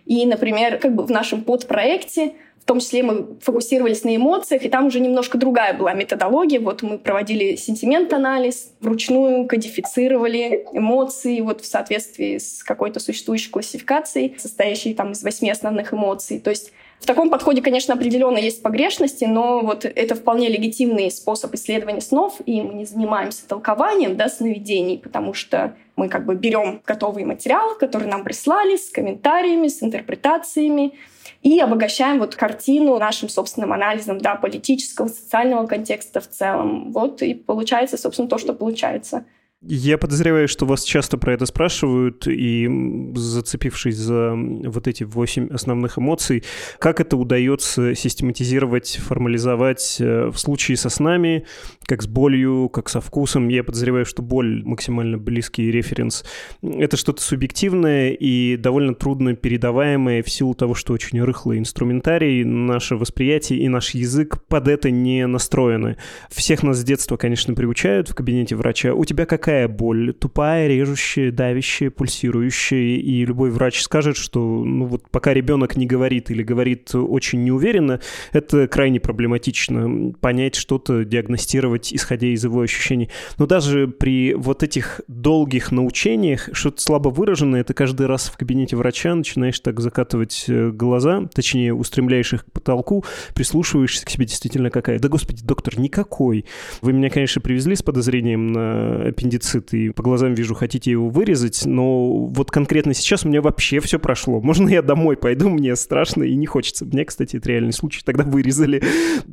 И, 0.08 0.24
например, 0.24 0.78
как 0.78 0.94
бы 0.94 1.04
в 1.04 1.10
нашем 1.10 1.44
подпроекте 1.44 2.32
в 2.60 2.64
том 2.68 2.80
числе 2.80 3.02
мы 3.02 3.38
фокусировались 3.40 4.04
на 4.04 4.14
эмоциях, 4.14 4.62
и 4.62 4.68
там 4.68 4.88
уже 4.88 5.00
немножко 5.00 5.38
другая 5.38 5.72
была 5.72 5.94
методология. 5.94 6.60
Вот 6.60 6.82
мы 6.82 6.98
проводили 6.98 7.56
сентимент-анализ, 7.56 8.72
вручную 8.80 9.46
кодифицировали 9.46 10.66
эмоции 10.74 11.40
вот 11.40 11.62
в 11.62 11.66
соответствии 11.66 12.36
с 12.36 12.62
какой-то 12.62 13.00
существующей 13.00 13.50
классификацией, 13.50 14.34
состоящей 14.38 14.92
там 14.92 15.12
из 15.12 15.22
восьми 15.22 15.50
основных 15.50 15.94
эмоций. 15.94 16.40
То 16.40 16.50
есть 16.50 16.72
в 17.00 17.06
таком 17.06 17.30
подходе, 17.30 17.62
конечно, 17.62 17.94
определенно 17.94 18.36
есть 18.36 18.60
погрешности, 18.62 19.24
но 19.24 19.60
вот 19.60 19.86
это 19.86 20.14
вполне 20.14 20.48
легитимный 20.48 21.10
способ 21.10 21.54
исследования 21.54 22.02
снов, 22.02 22.34
и 22.44 22.60
мы 22.60 22.74
не 22.74 22.84
занимаемся 22.84 23.48
толкованием 23.48 24.16
да, 24.16 24.28
сновидений, 24.28 24.98
потому 24.98 25.32
что 25.32 25.74
мы 25.98 26.08
как 26.08 26.24
бы 26.24 26.36
берем 26.36 26.80
готовые 26.86 27.26
материалы, 27.26 27.74
которые 27.74 28.08
нам 28.08 28.24
прислали, 28.24 28.76
с 28.76 28.88
комментариями, 28.88 29.68
с 29.68 29.82
интерпретациями, 29.82 30.94
и 31.42 31.58
обогащаем 31.60 32.18
вот 32.18 32.36
картину 32.36 32.98
нашим 32.98 33.28
собственным 33.28 33.72
анализом 33.72 34.18
да, 34.18 34.36
политического, 34.36 35.08
социального 35.08 35.66
контекста 35.66 36.20
в 36.20 36.28
целом. 36.28 36.92
Вот 36.92 37.22
и 37.22 37.34
получается, 37.34 37.96
собственно, 37.96 38.28
то, 38.28 38.38
что 38.38 38.52
получается. 38.52 39.26
Я 39.60 39.98
подозреваю, 39.98 40.46
что 40.46 40.66
вас 40.66 40.84
часто 40.84 41.18
про 41.18 41.32
это 41.32 41.44
спрашивают, 41.44 42.28
и 42.28 42.70
зацепившись 43.16 43.96
за 43.96 44.34
вот 44.36 44.86
эти 44.86 45.02
восемь 45.02 45.48
основных 45.48 45.98
эмоций, 45.98 46.44
как 46.78 47.00
это 47.00 47.16
удается 47.16 47.96
систематизировать, 47.96 49.00
формализовать 49.02 49.96
э, 49.98 50.28
в 50.28 50.38
случае 50.38 50.76
со 50.76 50.90
снами, 50.90 51.44
как 51.86 52.04
с 52.04 52.06
болью, 52.06 52.68
как 52.68 52.88
со 52.88 53.00
вкусом. 53.00 53.48
Я 53.48 53.64
подозреваю, 53.64 54.06
что 54.06 54.22
боль 54.22 54.62
максимально 54.62 55.18
близкий 55.18 55.72
референс. 55.72 56.24
Это 56.62 56.96
что-то 56.96 57.20
субъективное 57.20 58.10
и 58.10 58.56
довольно 58.56 58.94
трудно 58.94 59.34
передаваемое 59.34 60.22
в 60.22 60.30
силу 60.30 60.54
того, 60.54 60.74
что 60.74 60.92
очень 60.92 61.20
рыхлый 61.20 61.58
инструментарий, 61.58 62.44
наше 62.44 62.94
восприятие 62.94 63.58
и 63.58 63.68
наш 63.68 63.90
язык 63.90 64.40
под 64.46 64.68
это 64.68 64.92
не 64.92 65.26
настроены. 65.26 65.96
Всех 66.30 66.62
нас 66.62 66.78
с 66.78 66.84
детства, 66.84 67.16
конечно, 67.16 67.54
приучают 67.54 68.08
в 68.08 68.14
кабинете 68.14 68.54
врача. 68.54 68.94
У 68.94 69.04
тебя 69.04 69.26
как 69.26 69.47
какая 69.48 69.66
боль? 69.66 70.12
Тупая, 70.12 70.68
режущая, 70.68 71.32
давящая, 71.32 71.90
пульсирующая, 71.90 72.98
и 72.98 73.24
любой 73.24 73.50
врач 73.50 73.80
скажет, 73.80 74.18
что 74.18 74.62
ну 74.62 74.84
вот 74.84 75.08
пока 75.10 75.32
ребенок 75.32 75.74
не 75.74 75.86
говорит 75.86 76.30
или 76.30 76.42
говорит 76.42 76.94
очень 76.94 77.44
неуверенно, 77.44 77.98
это 78.34 78.68
крайне 78.68 79.00
проблематично. 79.00 80.12
Понять 80.20 80.54
что-то, 80.54 81.02
диагностировать, 81.02 81.94
исходя 81.94 82.26
из 82.26 82.44
его 82.44 82.60
ощущений. 82.60 83.08
Но 83.38 83.46
даже 83.46 83.88
при 83.88 84.34
вот 84.34 84.62
этих 84.62 85.00
долгих 85.08 85.72
научениях, 85.72 86.50
что-то 86.52 86.82
слабо 86.82 87.08
выраженное, 87.08 87.64
ты 87.64 87.72
каждый 87.72 88.06
раз 88.06 88.28
в 88.28 88.36
кабинете 88.36 88.76
врача 88.76 89.14
начинаешь 89.14 89.60
так 89.60 89.80
закатывать 89.80 90.44
э, 90.48 90.72
глаза, 90.72 91.26
точнее, 91.34 91.72
устремляешь 91.72 92.34
их 92.34 92.44
к 92.44 92.52
потолку, 92.52 93.02
прислушиваешься 93.34 94.04
к 94.04 94.10
себе 94.10 94.26
действительно 94.26 94.68
какая. 94.68 94.98
Да, 94.98 95.08
господи, 95.08 95.42
доктор, 95.42 95.78
никакой. 95.78 96.44
Вы 96.82 96.92
меня, 96.92 97.08
конечно, 97.08 97.40
привезли 97.40 97.76
с 97.76 97.82
подозрением 97.82 98.48
на 98.48 99.08
аппендицит 99.08 99.37
аппендицит, 99.38 99.72
и 99.72 99.90
по 99.90 100.02
глазам 100.02 100.34
вижу, 100.34 100.54
хотите 100.54 100.90
его 100.90 101.08
вырезать, 101.08 101.62
но 101.64 102.26
вот 102.26 102.50
конкретно 102.50 102.94
сейчас 102.94 103.24
у 103.24 103.28
меня 103.28 103.40
вообще 103.40 103.80
все 103.80 103.98
прошло. 103.98 104.40
Можно 104.40 104.68
я 104.68 104.82
домой 104.82 105.16
пойду, 105.16 105.48
мне 105.48 105.74
страшно 105.76 106.24
и 106.24 106.34
не 106.34 106.46
хочется. 106.46 106.84
Мне, 106.84 107.04
кстати, 107.04 107.36
это 107.36 107.48
реальный 107.48 107.72
случай, 107.72 108.02
тогда 108.04 108.24
вырезали. 108.24 108.80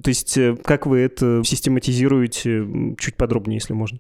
То 0.04 0.10
есть 0.10 0.38
э, 0.38 0.56
как 0.64 0.86
вы 0.86 1.00
это 1.00 1.42
систематизируете, 1.44 2.96
чуть 2.98 3.16
подробнее, 3.16 3.58
если 3.58 3.74
можно? 3.74 4.00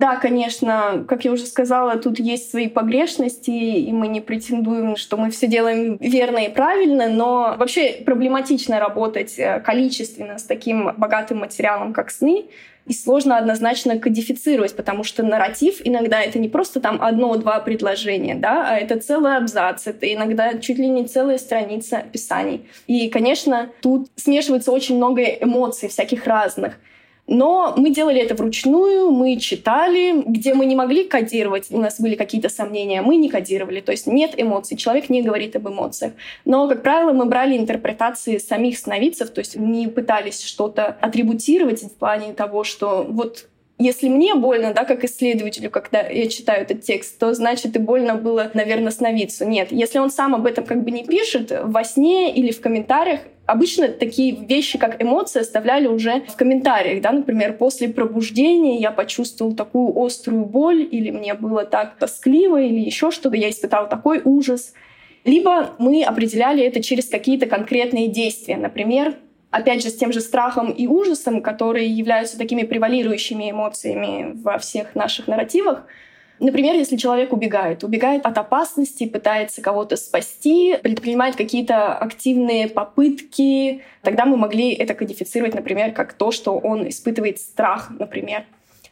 Да, 0.00 0.16
конечно, 0.16 1.04
как 1.06 1.24
я 1.24 1.30
уже 1.30 1.46
сказала, 1.46 1.96
тут 1.96 2.18
есть 2.18 2.50
свои 2.50 2.66
погрешности, 2.66 3.50
и 3.50 3.92
мы 3.92 4.08
не 4.08 4.20
претендуем, 4.20 4.96
что 4.96 5.16
мы 5.16 5.30
все 5.30 5.46
делаем 5.46 5.98
верно 6.00 6.38
и 6.38 6.52
правильно, 6.52 7.08
но 7.08 7.54
вообще 7.56 8.02
проблематично 8.04 8.80
работать 8.80 9.38
э, 9.38 9.60
количественно 9.60 10.38
с 10.38 10.42
таким 10.42 10.92
богатым 10.96 11.38
материалом, 11.38 11.92
как 11.92 12.10
сны, 12.10 12.46
и 12.86 12.92
сложно 12.92 13.38
однозначно 13.38 13.98
кодифицировать, 13.98 14.76
потому 14.76 15.04
что 15.04 15.22
нарратив 15.22 15.80
иногда 15.84 16.20
это 16.20 16.38
не 16.38 16.48
просто 16.48 16.80
там 16.80 17.02
одно-два 17.02 17.60
предложения, 17.60 18.34
да, 18.34 18.68
а 18.68 18.76
это 18.76 18.98
целый 19.00 19.36
абзац, 19.36 19.86
это 19.86 20.12
иногда 20.12 20.58
чуть 20.58 20.78
ли 20.78 20.88
не 20.88 21.04
целая 21.06 21.38
страница 21.38 21.98
описаний. 21.98 22.66
И, 22.86 23.08
конечно, 23.08 23.70
тут 23.80 24.08
смешивается 24.16 24.72
очень 24.72 24.96
много 24.96 25.22
эмоций 25.22 25.88
всяких 25.88 26.26
разных. 26.26 26.78
Но 27.26 27.72
мы 27.76 27.90
делали 27.90 28.20
это 28.20 28.34
вручную, 28.34 29.10
мы 29.10 29.36
читали, 29.36 30.22
где 30.26 30.52
мы 30.52 30.66
не 30.66 30.76
могли 30.76 31.04
кодировать, 31.04 31.66
у 31.70 31.78
нас 31.78 31.98
были 31.98 32.16
какие-то 32.16 32.50
сомнения, 32.50 33.00
мы 33.00 33.16
не 33.16 33.30
кодировали, 33.30 33.80
то 33.80 33.92
есть 33.92 34.06
нет 34.06 34.34
эмоций, 34.36 34.76
человек 34.76 35.08
не 35.08 35.22
говорит 35.22 35.56
об 35.56 35.68
эмоциях. 35.68 36.12
Но, 36.44 36.68
как 36.68 36.82
правило, 36.82 37.12
мы 37.12 37.24
брали 37.24 37.56
интерпретации 37.56 38.36
самих 38.36 38.78
сновидцев, 38.78 39.30
то 39.30 39.38
есть 39.38 39.56
не 39.56 39.88
пытались 39.88 40.42
что-то 40.42 40.86
атрибутировать 41.00 41.82
в 41.82 41.92
плане 41.92 42.34
того, 42.34 42.62
что 42.62 43.06
вот 43.08 43.46
если 43.78 44.08
мне 44.08 44.34
больно, 44.34 44.72
да, 44.72 44.84
как 44.84 45.02
исследователю, 45.04 45.70
когда 45.70 46.02
я 46.02 46.28
читаю 46.28 46.62
этот 46.62 46.82
текст, 46.82 47.18
то 47.18 47.34
значит 47.34 47.74
и 47.74 47.78
больно 47.80 48.14
было, 48.14 48.50
наверное, 48.54 48.92
сновидцу. 48.92 49.46
Нет, 49.46 49.72
если 49.72 49.98
он 49.98 50.10
сам 50.10 50.34
об 50.34 50.46
этом 50.46 50.64
как 50.64 50.84
бы 50.84 50.90
не 50.90 51.04
пишет, 51.04 51.52
во 51.64 51.82
сне 51.82 52.32
или 52.32 52.52
в 52.52 52.60
комментариях, 52.60 53.20
Обычно 53.46 53.88
такие 53.88 54.34
вещи, 54.34 54.78
как 54.78 55.02
эмоции, 55.02 55.40
оставляли 55.40 55.86
уже 55.86 56.22
в 56.28 56.36
комментариях. 56.36 57.02
Да? 57.02 57.12
Например, 57.12 57.52
после 57.52 57.88
пробуждения 57.90 58.80
я 58.80 58.90
почувствовал 58.90 59.54
такую 59.54 59.92
острую 60.02 60.46
боль, 60.46 60.88
или 60.90 61.10
мне 61.10 61.34
было 61.34 61.64
так 61.64 61.96
тоскливо, 61.98 62.62
или 62.62 62.80
еще 62.80 63.10
что-то, 63.10 63.36
я 63.36 63.50
испытал 63.50 63.88
такой 63.88 64.22
ужас. 64.24 64.72
Либо 65.24 65.74
мы 65.78 66.04
определяли 66.04 66.62
это 66.64 66.82
через 66.82 67.08
какие-то 67.08 67.46
конкретные 67.46 68.08
действия. 68.08 68.56
Например, 68.56 69.14
опять 69.50 69.82
же, 69.82 69.90
с 69.90 69.96
тем 69.96 70.12
же 70.12 70.20
страхом 70.20 70.70
и 70.70 70.86
ужасом, 70.86 71.42
которые 71.42 71.88
являются 71.88 72.38
такими 72.38 72.62
превалирующими 72.62 73.50
эмоциями 73.50 74.32
во 74.42 74.56
всех 74.56 74.94
наших 74.94 75.28
нарративах, 75.28 75.86
Например, 76.40 76.74
если 76.74 76.96
человек 76.96 77.32
убегает, 77.32 77.84
убегает 77.84 78.26
от 78.26 78.36
опасности, 78.36 79.06
пытается 79.06 79.62
кого-то 79.62 79.96
спасти, 79.96 80.76
предпринимает 80.82 81.36
какие-то 81.36 81.96
активные 81.96 82.68
попытки, 82.68 83.82
тогда 84.02 84.24
мы 84.24 84.36
могли 84.36 84.72
это 84.72 84.94
кодифицировать, 84.94 85.54
например, 85.54 85.92
как 85.92 86.12
то, 86.14 86.32
что 86.32 86.58
он 86.58 86.88
испытывает 86.88 87.38
страх, 87.38 87.90
например. 87.90 88.44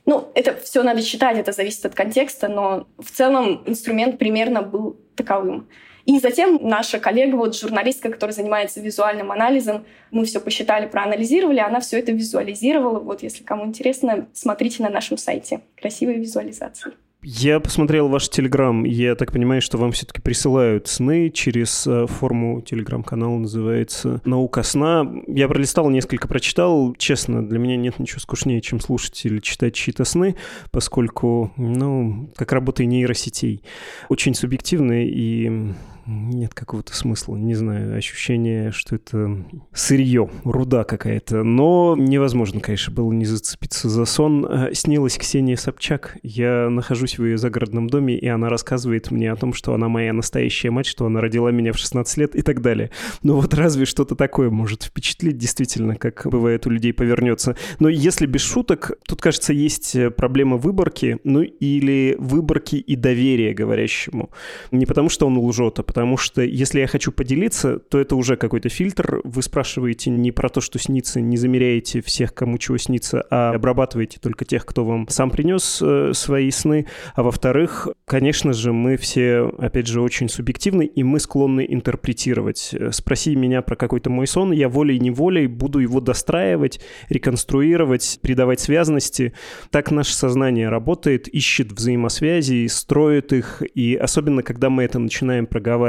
Ну, 0.07 0.29
это 0.35 0.55
все 0.57 0.83
надо 0.83 1.03
читать, 1.03 1.39
это 1.39 1.53
зависит 1.53 1.85
от 1.87 1.95
контекста, 1.95 2.49
но 2.49 2.87
в 2.99 3.11
целом 3.11 3.63
инструмент 3.67 4.19
примерно 4.19 4.63
был 4.63 4.97
таковым. 5.17 5.69
И 6.05 6.19
затем 6.19 6.59
наша 6.61 6.99
коллега, 6.99 7.37
вот 7.37 7.57
журналистка, 7.57 8.11
которая 8.11 8.35
занимается 8.35 8.81
визуальным 8.81 9.31
анализом, 9.31 9.85
мы 10.11 10.25
все 10.25 10.41
посчитали, 10.41 10.87
проанализировали, 10.87 11.61
она 11.61 11.81
все 11.81 11.99
это 12.01 12.11
визуализировала. 12.11 12.99
Вот 12.99 13.23
если 13.23 13.45
кому 13.45 13.67
интересно, 13.67 14.27
смотрите 14.33 14.83
на 14.83 14.91
нашем 14.91 15.17
сайте. 15.17 15.61
Красивые 15.77 16.19
визуализации. 16.19 16.93
Я 17.25 17.61
посмотрел 17.61 18.09
ваш 18.09 18.29
Телеграм. 18.29 18.83
Я 18.83 19.15
так 19.15 19.31
понимаю, 19.31 19.63
что 19.63 19.79
вам 19.79 19.93
все-таки 19.93 20.21
присылают 20.21 20.89
сны 20.89 21.31
через 21.31 21.87
э, 21.87 22.07
форму 22.09 22.63
Телеграм-канала, 22.63 23.39
называется 23.39 24.21
«Наука 24.25 24.65
сна». 24.65 25.07
Я 25.29 25.47
пролистал, 25.47 25.89
несколько 25.89 26.27
прочитал. 26.27 26.97
Честно, 26.99 27.47
для 27.47 27.61
меня 27.61 27.77
нет 27.77 28.01
ничего 28.01 28.19
скучнее, 28.19 28.61
чем 28.61 28.81
слушать 28.81 29.25
или 29.25 29.39
читать 29.39 29.75
чьи-то 29.75 30.05
сны, 30.05 30.35
поскольку, 30.73 31.53
ну, 31.57 32.29
как 32.35 32.51
работа 32.51 32.85
нейросетей. 32.85 33.63
Очень 34.09 34.35
субъективные 34.35 35.09
и 35.09 35.73
нет 36.07 36.55
какого-то 36.55 36.95
смысла. 36.95 37.37
Не 37.37 37.55
знаю, 37.55 37.97
ощущение, 37.97 38.73
что 38.73 38.97
это 38.97 39.45
сырье, 39.73 40.29
руда 40.45 40.85
какая-то. 40.85 41.43
Но 41.43 41.95
невозможно, 41.97 42.61
конечно, 42.61 42.93
было 42.93 43.13
не 43.13 43.25
зацепиться 43.25 43.89
за 43.89 44.05
сон. 44.05 44.47
Э, 44.47 44.75
снилась 44.75 45.17
Ксения 45.17 45.57
Собчак. 45.57 46.19
Я 46.23 46.69
нахожусь 46.71 47.19
в 47.19 47.25
ее 47.25 47.39
загородном 47.39 47.89
доме, 47.89 48.19
и 48.19 48.27
она 48.27 48.49
рассказывает 48.49 49.11
мне 49.11 49.31
о 49.31 49.37
том, 49.37 49.53
что 49.53 49.75
она 49.75 49.89
моя 49.89 50.13
настоящая 50.13 50.71
мать, 50.71 50.87
что 50.87 51.07
она 51.07 51.21
родила 51.21 51.51
меня 51.51 51.73
в 51.73 51.79
16 51.79 52.17
лет 52.17 52.35
и 52.35 52.43
так 52.43 52.63
далее. 52.63 52.91
Ну 53.23 53.37
вот 53.37 53.55
разве 53.55 53.85
что-то 53.85 54.15
такое 54.15 54.51
может 54.51 54.85
впечатлить 54.85 55.39
действительно, 55.39 55.97
как 55.97 56.27
бывает 56.27 56.67
у 56.67 56.71
людей 56.71 56.93
повернется. 56.93 57.57
Но 57.79 57.89
если 57.89 58.27
без 58.27 58.43
шуток, 58.43 58.93
тут, 59.07 59.21
кажется, 59.21 59.53
есть 59.53 59.97
проблема 60.17 60.57
выборки, 60.57 61.19
ну 61.25 61.43
или 61.43 62.17
выборки 62.19 62.77
и 62.77 62.97
доверия 62.97 63.55
говорящему. 63.55 64.31
Не 64.71 64.87
потому, 64.87 65.09
что 65.09 65.27
он 65.27 65.39
лжет, 65.39 65.79
а 65.79 65.83
потому 65.93 66.17
что 66.17 66.41
если 66.41 66.81
я 66.81 66.87
хочу 66.87 67.13
поделиться, 67.13 67.79
то 67.79 67.99
это 67.99 68.17
уже 68.17 68.39
какой-то 68.39 68.71
фильтр. 68.71 69.21
Вы 69.25 69.43
спрашиваете 69.43 70.09
не 70.09 70.33
про 70.33 70.49
то, 70.49 70.63
что 70.63 70.79
снится, 70.79 71.21
не 71.21 71.37
замеряете 71.37 72.01
всех, 72.01 72.33
кому 72.33 72.57
чего 72.57 72.79
снится, 72.79 73.27
а 73.31 73.51
обрабатываете 73.51 74.19
только 74.19 74.47
тех, 74.47 74.65
кто 74.65 74.87
вам 74.87 75.07
сам 75.09 75.31
принес 75.31 75.83
э, 75.83 76.13
свои 76.15 76.51
сны. 76.51 76.87
А 77.15 77.23
во-вторых, 77.23 77.89
конечно 78.07 78.55
же, 78.55 78.73
мы 78.73 78.97
все, 78.97 79.53
опять 79.59 79.87
же, 79.87 80.01
очень 80.01 80.31
субъективны, 80.31 80.87
и 80.87 81.03
мы 81.03 81.21
склонны 81.21 81.67
интерпретировать. 81.69 82.75
Спроси 82.91 83.37
меня 83.37 83.61
про 83.61 83.77
какой-то 83.77 84.09
мой 84.09 84.27
сон, 84.27 84.53
я 84.53 84.71
волей-неволей 84.71 85.47
буду 85.47 85.79
его 85.79 86.01
достраивать, 86.01 86.81
реконструировать, 87.11 88.19
придавать 88.23 88.61
связности. 88.61 89.35
Так 89.69 89.91
наше 89.91 90.15
сознание 90.15 90.71
работает, 90.71 91.29
ищет 91.29 91.71
взаимосвязи, 91.71 92.67
строит 92.69 93.35
их, 93.35 93.63
и 93.75 93.95
особенно, 93.95 94.43
когда 94.43 94.71
мы 94.71 94.85
это 94.85 94.99
начинаем 94.99 95.47
проговаривать. 95.47 95.82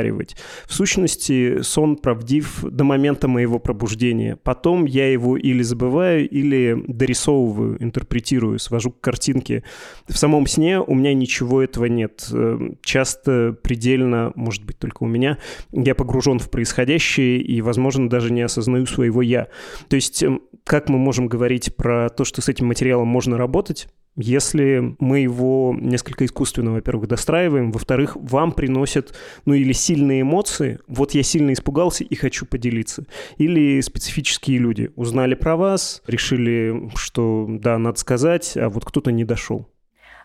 В 0.66 0.74
сущности, 0.74 1.62
сон 1.62 1.96
правдив 1.96 2.64
до 2.64 2.84
момента 2.84 3.28
моего 3.28 3.60
пробуждения. 3.60 4.38
Потом 4.44 4.86
я 4.86 5.12
его 5.12 5.38
или 5.38 5.64
забываю, 5.64 6.28
или 6.30 6.84
дорисовываю, 6.88 7.82
интерпретирую, 7.84 8.60
свожу 8.60 8.92
к 8.92 9.02
картинке. 9.02 9.64
В 10.08 10.18
самом 10.18 10.48
сне 10.48 10.80
у 10.80 10.94
меня 10.96 11.14
ничего 11.14 11.62
этого 11.62 11.86
нет. 11.86 12.28
Э, 12.32 12.60
часто 12.84 13.56
предельно, 13.62 14.32
может 14.36 14.64
быть, 14.66 14.80
только 14.80 15.04
у 15.04 15.08
меня, 15.08 15.38
я 15.72 15.96
погружен 15.96 16.40
в 16.40 16.50
происходящее 16.50 17.42
и, 17.42 17.62
возможно, 17.62 18.10
даже 18.10 18.32
не 18.32 18.42
осознаю 18.42 18.86
своего 18.86 19.22
«я». 19.22 19.48
То 19.88 19.96
есть, 19.96 20.24
как 20.64 20.90
мы 20.90 20.98
можем 20.98 21.28
говорить 21.28 21.76
про 21.76 22.10
то, 22.10 22.24
что 22.26 22.42
с 22.42 22.50
этим 22.50 22.68
материалом 22.68 23.08
можно 23.08 23.38
работать, 23.38 23.88
если 24.16 24.96
мы 25.00 25.20
его 25.20 25.76
несколько 25.80 26.26
искусственно, 26.26 26.72
во-первых, 26.72 27.08
достраиваем, 27.08 27.72
во-вторых, 27.72 28.16
вам 28.16 28.52
приносят, 28.52 29.16
ну, 29.46 29.54
или 29.54 29.74
сильные 29.74 30.22
эмоции, 30.22 30.80
вот 30.88 31.14
я 31.14 31.24
сильно 31.24 31.54
испугался 31.54 32.04
и 32.04 32.16
хочу 32.16 32.46
поделиться, 32.46 33.06
или 33.38 33.82
специфические 33.82 34.60
люди 34.60 34.92
узнали 34.96 35.34
про 35.34 35.56
вас, 35.56 36.02
решили, 36.08 36.92
что 36.96 37.48
да, 37.50 37.78
надо 37.78 38.00
сказать, 38.00 38.56
а 38.56 38.70
вот 38.70 38.86
кто-то 38.86 39.12
не 39.12 39.26
дошел. 39.26 39.73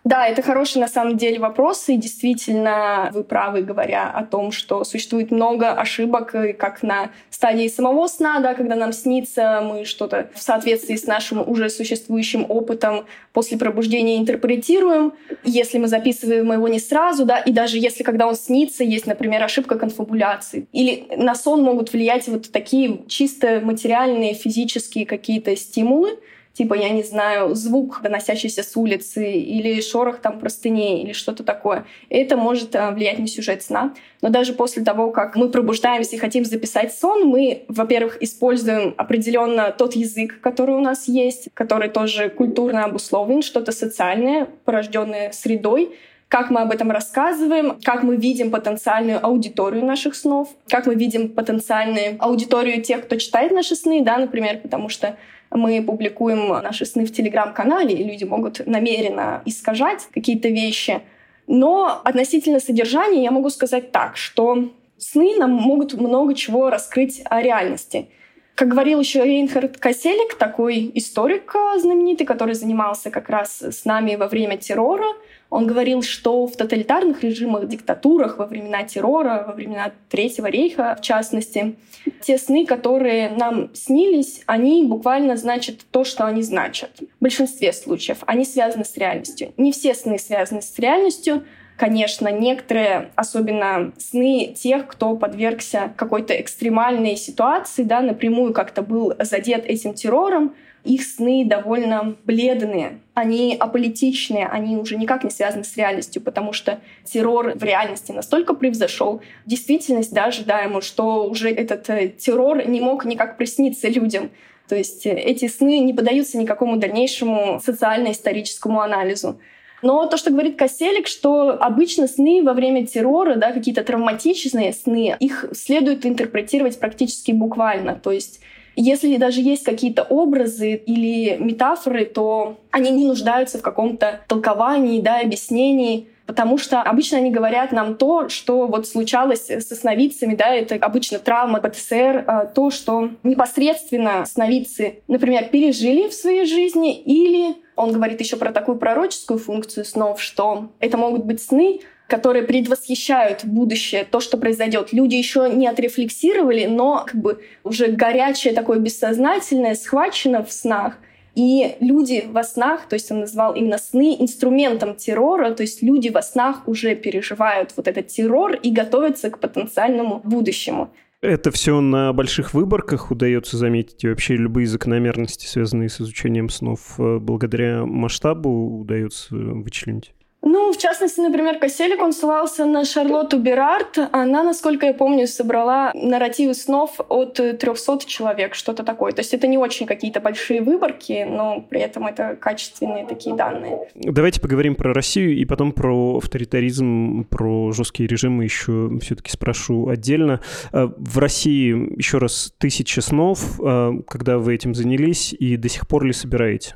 Да, 0.03 0.27
это 0.27 0.41
хороший 0.41 0.79
на 0.79 0.87
самом 0.87 1.17
деле 1.17 1.39
вопрос, 1.39 1.89
и 1.89 1.97
действительно 1.97 3.09
вы 3.13 3.23
правы, 3.23 3.61
говоря 3.61 4.09
о 4.09 4.23
том, 4.23 4.51
что 4.51 4.83
существует 4.83 5.31
много 5.31 5.71
ошибок, 5.71 6.35
как 6.57 6.83
на 6.83 7.09
стадии 7.29 7.67
самого 7.67 8.07
сна, 8.07 8.39
да, 8.39 8.53
когда 8.53 8.75
нам 8.75 8.93
снится, 8.93 9.61
мы 9.61 9.85
что-то 9.85 10.29
в 10.33 10.41
соответствии 10.41 10.95
с 10.95 11.05
нашим 11.05 11.47
уже 11.47 11.69
существующим 11.69 12.45
опытом 12.47 13.05
после 13.33 13.57
пробуждения 13.57 14.17
интерпретируем, 14.17 15.13
если 15.43 15.77
мы 15.77 15.87
записываем 15.87 16.51
его 16.51 16.67
не 16.67 16.79
сразу, 16.79 17.25
да, 17.25 17.39
и 17.39 17.51
даже 17.51 17.77
если 17.77 18.03
когда 18.03 18.27
он 18.27 18.35
снится, 18.35 18.83
есть, 18.83 19.05
например, 19.05 19.43
ошибка 19.43 19.77
конфабуляции. 19.77 20.67
Или 20.71 21.07
на 21.15 21.35
сон 21.35 21.61
могут 21.61 21.91
влиять 21.91 22.27
вот 22.27 22.51
такие 22.51 23.05
чисто 23.07 23.61
материальные, 23.61 24.33
физические 24.33 25.05
какие-то 25.05 25.55
стимулы, 25.55 26.19
типа, 26.53 26.73
я 26.73 26.89
не 26.89 27.03
знаю, 27.03 27.55
звук, 27.55 28.01
доносящийся 28.03 28.63
с 28.63 28.75
улицы, 28.75 29.31
или 29.31 29.81
шорох 29.81 30.19
там 30.19 30.39
простыней, 30.39 31.03
или 31.03 31.13
что-то 31.13 31.43
такое. 31.43 31.85
Это 32.09 32.35
может 32.35 32.75
а, 32.75 32.91
влиять 32.91 33.19
на 33.19 33.27
сюжет 33.27 33.63
сна. 33.63 33.93
Но 34.21 34.29
даже 34.29 34.53
после 34.53 34.83
того, 34.83 35.11
как 35.11 35.35
мы 35.35 35.49
пробуждаемся 35.49 36.15
и 36.15 36.19
хотим 36.19 36.43
записать 36.43 36.93
сон, 36.93 37.25
мы, 37.25 37.63
во-первых, 37.67 38.21
используем 38.21 38.93
определенно 38.97 39.71
тот 39.71 39.95
язык, 39.95 40.41
который 40.41 40.75
у 40.75 40.81
нас 40.81 41.07
есть, 41.07 41.49
который 41.53 41.89
тоже 41.89 42.29
культурно 42.29 42.85
обусловлен, 42.85 43.41
что-то 43.41 43.71
социальное, 43.71 44.47
порожденное 44.65 45.31
средой, 45.31 45.95
как 46.29 46.51
мы 46.51 46.61
об 46.61 46.71
этом 46.71 46.91
рассказываем, 46.91 47.79
как 47.83 48.03
мы 48.03 48.15
видим 48.15 48.51
потенциальную 48.51 49.25
аудиторию 49.25 49.83
наших 49.83 50.13
снов, 50.13 50.49
как 50.69 50.85
мы 50.85 50.93
видим 50.93 51.29
потенциальную 51.29 52.17
аудиторию 52.19 52.83
тех, 52.83 53.05
кто 53.05 53.15
читает 53.15 53.51
наши 53.51 53.75
сны, 53.75 54.03
да, 54.03 54.17
например, 54.17 54.59
потому 54.59 54.89
что 54.89 55.17
мы 55.51 55.81
публикуем 55.81 56.47
наши 56.49 56.85
сны 56.85 57.05
в 57.05 57.11
Телеграм-канале, 57.11 57.95
и 57.95 58.03
люди 58.03 58.23
могут 58.23 58.65
намеренно 58.65 59.41
искажать 59.45 60.07
какие-то 60.13 60.49
вещи. 60.49 61.01
Но 61.47 62.01
относительно 62.03 62.59
содержания 62.59 63.23
я 63.23 63.31
могу 63.31 63.49
сказать 63.49 63.91
так, 63.91 64.17
что 64.17 64.69
сны 64.97 65.35
нам 65.37 65.51
могут 65.51 65.93
много 65.93 66.35
чего 66.35 66.69
раскрыть 66.69 67.21
о 67.25 67.41
реальности. 67.41 68.09
Как 68.55 68.67
говорил 68.67 68.99
еще 68.99 69.23
Рейнхард 69.23 69.77
Касселик, 69.77 70.35
такой 70.35 70.91
историк 70.93 71.55
знаменитый, 71.77 72.27
который 72.27 72.53
занимался 72.55 73.09
как 73.09 73.29
раз 73.29 73.61
с 73.61 73.85
нами 73.85 74.15
во 74.15 74.27
время 74.27 74.57
террора, 74.57 75.07
он 75.49 75.65
говорил, 75.65 76.03
что 76.03 76.45
в 76.45 76.55
тоталитарных 76.55 77.23
режимах, 77.23 77.67
диктатурах, 77.67 78.37
во 78.37 78.45
времена 78.45 78.83
террора, 78.83 79.45
во 79.47 79.53
времена 79.53 79.91
Третьего 80.09 80.47
рейха, 80.47 80.95
в 80.99 81.01
частности, 81.01 81.75
те 82.21 82.37
сны, 82.37 82.65
которые 82.65 83.29
нам 83.29 83.73
снились, 83.73 84.43
они 84.45 84.83
буквально 84.83 85.37
значат 85.37 85.77
то, 85.91 86.03
что 86.03 86.25
они 86.25 86.43
значат. 86.43 86.91
В 86.99 87.23
большинстве 87.23 87.73
случаев 87.73 88.19
они 88.27 88.45
связаны 88.45 88.85
с 88.85 88.95
реальностью. 88.97 89.53
Не 89.57 89.71
все 89.71 89.93
сны 89.95 90.19
связаны 90.19 90.61
с 90.61 90.77
реальностью, 90.77 91.43
конечно, 91.77 92.27
некоторые, 92.27 93.09
особенно 93.15 93.93
сны 93.97 94.53
тех, 94.55 94.85
кто 94.85 95.15
подвергся 95.15 95.93
какой-то 95.95 96.39
экстремальной 96.39 97.15
ситуации, 97.15 97.83
да, 97.83 98.01
напрямую 98.01 98.53
как-то 98.53 98.81
был 98.81 99.13
задет 99.19 99.65
этим 99.65 99.93
террором, 99.93 100.53
их 100.83 101.03
сны 101.03 101.45
довольно 101.45 102.15
бледные, 102.23 102.99
они 103.13 103.55
аполитичные, 103.59 104.47
они 104.47 104.77
уже 104.77 104.95
никак 104.95 105.23
не 105.23 105.29
связаны 105.29 105.63
с 105.63 105.75
реальностью, 105.75 106.21
потому 106.21 106.53
что 106.53 106.79
террор 107.03 107.53
в 107.55 107.63
реальности 107.63 108.11
настолько 108.11 108.53
превзошел 108.53 109.21
действительность, 109.45 110.13
да, 110.13 110.25
ожидаемую, 110.25 110.81
что 110.81 111.29
уже 111.29 111.49
этот 111.49 111.89
э, 111.89 112.09
террор 112.09 112.67
не 112.67 112.79
мог 112.79 113.05
никак 113.05 113.37
присниться 113.37 113.89
людям. 113.89 114.29
То 114.67 114.75
есть 114.75 115.05
э, 115.05 115.11
эти 115.11 115.47
сны 115.47 115.79
не 115.79 115.93
поддаются 115.93 116.37
никакому 116.37 116.77
дальнейшему 116.77 117.59
социально-историческому 117.63 118.81
анализу. 118.81 119.39
Но 119.81 120.05
то, 120.07 120.17
что 120.17 120.31
говорит 120.31 120.57
Касселик, 120.57 121.07
что 121.07 121.51
обычно 121.51 122.07
сны 122.07 122.41
во 122.43 122.53
время 122.53 122.85
террора, 122.85 123.35
да, 123.35 123.51
какие-то 123.51 123.83
травматичные 123.83 124.73
сны, 124.73 125.15
их 125.19 125.45
следует 125.53 126.05
интерпретировать 126.05 126.79
практически 126.79 127.31
буквально. 127.31 127.95
То 127.95 128.11
есть 128.11 128.41
если 128.75 129.17
даже 129.17 129.41
есть 129.41 129.63
какие-то 129.63 130.03
образы 130.03 130.75
или 130.75 131.37
метафоры, 131.37 132.05
то 132.05 132.57
они 132.71 132.91
не 132.91 133.05
нуждаются 133.05 133.57
в 133.57 133.61
каком-то 133.61 134.21
толковании, 134.27 135.01
да, 135.01 135.19
объяснении, 135.19 136.07
потому 136.29 136.59
что 136.59 136.81
обычно 136.81 137.17
они 137.17 137.31
говорят 137.31 137.71
нам 137.71 137.95
то, 137.95 138.29
что 138.29 138.67
вот 138.67 138.87
случалось 138.87 139.47
со 139.47 139.75
сновидцами, 139.75 140.35
да, 140.35 140.53
это 140.53 140.75
обычно 140.75 141.17
травма 141.17 141.59
ПТСР, 141.59 142.23
а, 142.27 142.45
то, 142.45 142.69
что 142.69 143.09
непосредственно 143.23 144.25
сновидцы, 144.27 145.01
например, 145.07 145.45
пережили 145.45 146.07
в 146.07 146.13
своей 146.13 146.45
жизни, 146.45 147.01
или 147.01 147.55
он 147.75 147.93
говорит 147.93 148.19
еще 148.19 148.37
про 148.37 148.51
такую 148.51 148.77
пророческую 148.77 149.39
функцию 149.39 149.85
снов, 149.85 150.21
что 150.21 150.69
это 150.79 150.97
могут 150.97 151.25
быть 151.25 151.41
сны, 151.41 151.79
которые 152.09 152.43
предвосхищают 152.43 153.45
будущее, 153.45 154.03
то, 154.03 154.19
что 154.19 154.37
произойдет. 154.37 154.91
Люди 154.91 155.15
еще 155.15 155.49
не 155.49 155.67
отрефлексировали, 155.67 156.65
но 156.65 157.05
как 157.05 157.21
бы 157.21 157.41
уже 157.63 157.87
горячее 157.87 158.53
такое 158.53 158.79
бессознательное 158.79 159.75
схвачено 159.75 160.43
в 160.43 160.51
снах. 160.51 160.97
И 161.35 161.75
люди 161.79 162.25
во 162.27 162.43
снах, 162.43 162.87
то 162.89 162.95
есть 162.95 163.11
он 163.11 163.21
назвал 163.21 163.53
именно 163.53 163.77
сны 163.77 164.17
инструментом 164.19 164.95
террора, 164.95 165.51
то 165.51 165.61
есть 165.61 165.81
люди 165.81 166.09
во 166.09 166.21
снах 166.21 166.67
уже 166.67 166.95
переживают 166.95 167.71
вот 167.77 167.87
этот 167.87 168.07
террор 168.07 168.55
и 168.55 168.71
готовятся 168.71 169.29
к 169.29 169.39
потенциальному 169.39 170.19
будущему. 170.23 170.91
Это 171.21 171.51
все 171.51 171.79
на 171.81 172.13
больших 172.13 172.53
выборках 172.53 173.11
удается 173.11 173.57
заметить, 173.57 174.03
и 174.03 174.07
вообще 174.07 174.35
любые 174.35 174.67
закономерности, 174.67 175.45
связанные 175.45 175.89
с 175.89 176.01
изучением 176.01 176.49
снов, 176.49 176.95
э, 176.97 177.19
благодаря 177.19 177.85
масштабу 177.85 178.79
удается 178.79 179.35
вычленить. 179.35 180.13
Ну, 180.41 180.71
в 180.71 180.77
частности, 180.77 181.19
например, 181.19 181.59
Коселик, 181.59 182.01
он 182.01 182.13
ссылался 182.13 182.65
на 182.65 182.85
Шарлотту 182.85 183.39
Берард. 183.39 183.97
Она, 184.11 184.43
насколько 184.43 184.85
я 184.85 184.93
помню, 184.93 185.27
собрала 185.27 185.91
нарративы 185.93 186.53
снов 186.53 186.99
от 187.09 187.33
300 187.33 187.99
человек, 188.05 188.55
что-то 188.55 188.83
такое. 188.83 189.11
То 189.11 189.19
есть 189.19 189.33
это 189.33 189.47
не 189.47 189.57
очень 189.57 189.85
какие-то 189.85 190.21
большие 190.21 190.61
выборки, 190.61 191.25
но 191.29 191.61
при 191.69 191.81
этом 191.81 192.07
это 192.07 192.37
качественные 192.39 193.05
такие 193.05 193.35
данные. 193.35 193.89
Давайте 193.95 194.39
поговорим 194.39 194.75
про 194.75 194.93
Россию 194.93 195.35
и 195.35 195.43
потом 195.43 195.73
про 195.73 196.17
авторитаризм, 196.17 197.25
про 197.25 197.71
жесткие 197.73 198.07
режимы 198.07 198.45
еще 198.45 198.89
все-таки 199.01 199.31
спрошу 199.31 199.89
отдельно. 199.89 200.39
Э, 200.71 200.87
в 200.97 201.17
России, 201.17 201.97
еще 201.97 202.17
раз, 202.17 202.53
тысяча 202.57 203.01
снов. 203.01 203.59
Э, 203.59 203.91
когда 204.07 204.37
вы 204.37 204.55
этим 204.55 204.73
занялись 204.73 205.33
и 205.33 205.57
до 205.57 205.67
сих 205.67 205.85
пор 205.87 206.05
ли 206.05 206.13
собираете? 206.13 206.75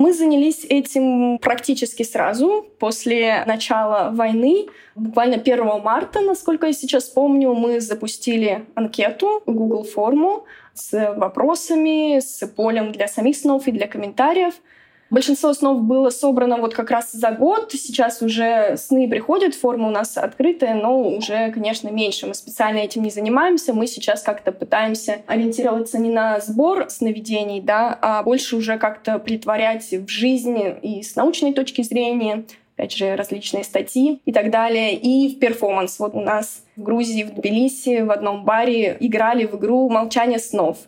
Мы 0.00 0.14
занялись 0.14 0.64
этим 0.64 1.38
практически 1.40 2.04
сразу 2.04 2.66
после 2.78 3.44
начала 3.46 4.10
войны. 4.10 4.68
Буквально 4.94 5.36
1 5.36 5.82
марта, 5.82 6.22
насколько 6.22 6.68
я 6.68 6.72
сейчас 6.72 7.04
помню, 7.04 7.52
мы 7.52 7.82
запустили 7.82 8.64
анкету, 8.74 9.42
Google 9.44 9.84
форму 9.84 10.46
с 10.72 11.14
вопросами, 11.16 12.18
с 12.18 12.46
полем 12.46 12.92
для 12.92 13.08
самих 13.08 13.36
снов 13.36 13.68
и 13.68 13.72
для 13.72 13.86
комментариев— 13.88 14.54
Большинство 15.10 15.52
снов 15.52 15.82
было 15.82 16.10
собрано 16.10 16.58
вот 16.58 16.72
как 16.72 16.92
раз 16.92 17.10
за 17.10 17.32
год. 17.32 17.72
Сейчас 17.72 18.22
уже 18.22 18.76
сны 18.76 19.08
приходят, 19.08 19.56
форма 19.56 19.88
у 19.88 19.90
нас 19.90 20.16
открытая, 20.16 20.74
но 20.74 21.02
уже, 21.02 21.50
конечно, 21.50 21.88
меньше. 21.88 22.28
Мы 22.28 22.34
специально 22.34 22.78
этим 22.78 23.02
не 23.02 23.10
занимаемся. 23.10 23.74
Мы 23.74 23.88
сейчас 23.88 24.22
как-то 24.22 24.52
пытаемся 24.52 25.22
ориентироваться 25.26 25.98
не 25.98 26.10
на 26.10 26.38
сбор 26.38 26.88
сновидений, 26.90 27.60
да, 27.60 27.98
а 28.00 28.22
больше 28.22 28.54
уже 28.54 28.78
как-то 28.78 29.18
притворять 29.18 29.90
в 29.90 30.06
жизнь 30.06 30.58
и 30.80 31.02
с 31.02 31.16
научной 31.16 31.54
точки 31.54 31.82
зрения, 31.82 32.44
опять 32.76 32.94
же, 32.96 33.16
различные 33.16 33.64
статьи 33.64 34.20
и 34.24 34.32
так 34.32 34.52
далее, 34.52 34.94
и 34.94 35.34
в 35.34 35.40
перформанс. 35.40 35.98
Вот 35.98 36.14
у 36.14 36.20
нас 36.20 36.62
в 36.76 36.82
Грузии, 36.84 37.24
в 37.24 37.34
Тбилиси, 37.34 38.02
в 38.02 38.12
одном 38.12 38.44
баре 38.44 38.96
играли 39.00 39.44
в 39.44 39.56
игру 39.56 39.88
«Молчание 39.88 40.38
снов». 40.38 40.78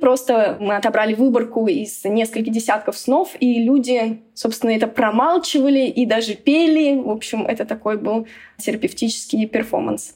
Просто 0.00 0.56
мы 0.60 0.76
отобрали 0.76 1.14
выборку 1.14 1.66
из 1.66 2.04
нескольких 2.04 2.52
десятков 2.52 2.96
снов, 2.96 3.34
и 3.40 3.62
люди, 3.62 4.22
собственно, 4.34 4.70
это 4.70 4.86
промалчивали 4.86 5.86
и 5.86 6.06
даже 6.06 6.34
пели. 6.34 7.00
В 7.00 7.10
общем, 7.10 7.46
это 7.46 7.64
такой 7.64 7.98
был 7.98 8.26
терапевтический 8.58 9.46
перформанс. 9.46 10.14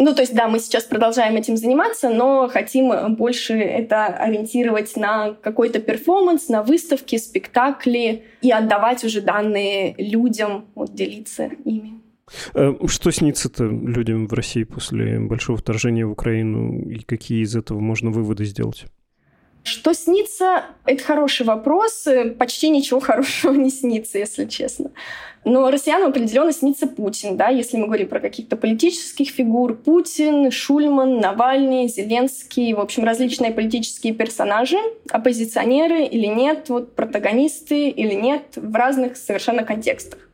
Ну, 0.00 0.14
то 0.14 0.22
есть, 0.22 0.32
да, 0.32 0.46
мы 0.46 0.60
сейчас 0.60 0.84
продолжаем 0.84 1.34
этим 1.34 1.56
заниматься, 1.56 2.08
но 2.08 2.48
хотим 2.48 3.16
больше 3.16 3.54
это 3.54 4.06
ориентировать 4.06 4.96
на 4.96 5.32
какой-то 5.32 5.80
перформанс, 5.80 6.48
на 6.48 6.62
выставки, 6.62 7.16
спектакли 7.16 8.22
и 8.40 8.52
отдавать 8.52 9.02
уже 9.04 9.20
данные 9.20 9.96
людям, 9.98 10.66
вот, 10.76 10.94
делиться 10.94 11.50
ими. 11.64 12.00
Э, 12.54 12.74
что 12.86 13.10
снится-то 13.10 13.64
людям 13.64 14.28
в 14.28 14.32
России 14.32 14.62
после 14.62 15.18
большого 15.18 15.58
вторжения 15.58 16.06
в 16.06 16.12
Украину 16.12 16.88
и 16.88 17.00
какие 17.00 17.42
из 17.42 17.56
этого 17.56 17.80
можно 17.80 18.10
выводы 18.10 18.44
сделать? 18.44 18.84
Что 19.68 19.92
снится? 19.92 20.64
Это 20.86 21.04
хороший 21.04 21.44
вопрос. 21.44 22.08
Почти 22.38 22.70
ничего 22.70 23.00
хорошего 23.08 23.52
не 23.52 23.70
снится, 23.70 24.18
если 24.18 24.46
честно. 24.46 24.90
Но 25.44 25.70
россиянам 25.70 26.10
определенно 26.10 26.52
снится 26.52 26.86
Путин, 26.86 27.36
да, 27.36 27.48
если 27.48 27.76
мы 27.76 27.86
говорим 27.86 28.08
про 28.08 28.20
каких-то 28.20 28.56
политических 28.56 29.28
фигур. 29.28 29.76
Путин, 29.76 30.50
Шульман, 30.50 31.20
Навальный, 31.20 31.86
Зеленский, 31.88 32.72
в 32.72 32.80
общем, 32.80 33.04
различные 33.04 33.52
политические 33.52 34.14
персонажи, 34.14 34.78
оппозиционеры 35.10 36.04
или 36.04 36.26
нет, 36.26 36.68
вот 36.68 36.94
протагонисты 36.94 37.88
или 37.88 38.14
нет, 38.14 38.56
в 38.56 38.74
разных 38.74 39.16
совершенно 39.16 39.64
контекстах. 39.64 40.28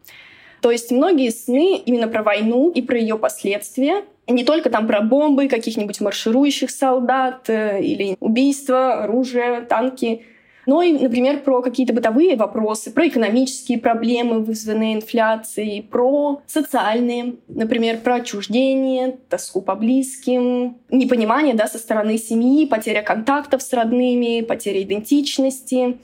То 0.63 0.71
есть 0.71 0.91
многие 0.91 1.31
сны 1.31 1.77
именно 1.77 2.09
про 2.09 2.23
войну 2.23 2.71
и 2.71 2.81
про 2.81 2.99
ее 2.99 3.19
последствия, 3.19 4.05
не 4.27 4.45
только 4.45 4.71
там 4.71 4.87
про 4.87 5.01
бомбы, 5.01 5.49
каких-нибудь 5.49 6.01
марширующих 6.01 6.71
солдат 6.71 7.49
э, 7.49 7.83
или 7.83 8.17
убийства, 8.21 9.05
оружие, 9.05 9.63
танки, 9.63 10.25
но 10.67 10.83
и, 10.83 10.93
например, 10.93 11.41
про 11.41 11.61
какие-то 11.61 11.93
бытовые 11.93 12.37
вопросы, 12.37 12.91
про 12.91 13.09
экономические 13.09 13.79
проблемы, 13.79 14.41
вызванные 14.41 14.95
инфляцией, 14.95 15.83
про 15.83 16.41
социальные, 16.47 17.37
например, 17.49 17.99
про 17.99 18.17
отчуждение, 18.17 19.19
тоску 19.29 19.61
по 19.61 19.75
близким, 19.75 20.79
непонимание 20.89 21.55
да, 21.55 21.67
со 21.67 21.79
стороны 21.79 22.17
семьи, 22.19 22.67
потеря 22.67 23.03
контактов 23.03 23.63
с 23.63 23.73
родными, 23.73 24.41
потеря 24.41 24.83
идентичности. 24.83 25.99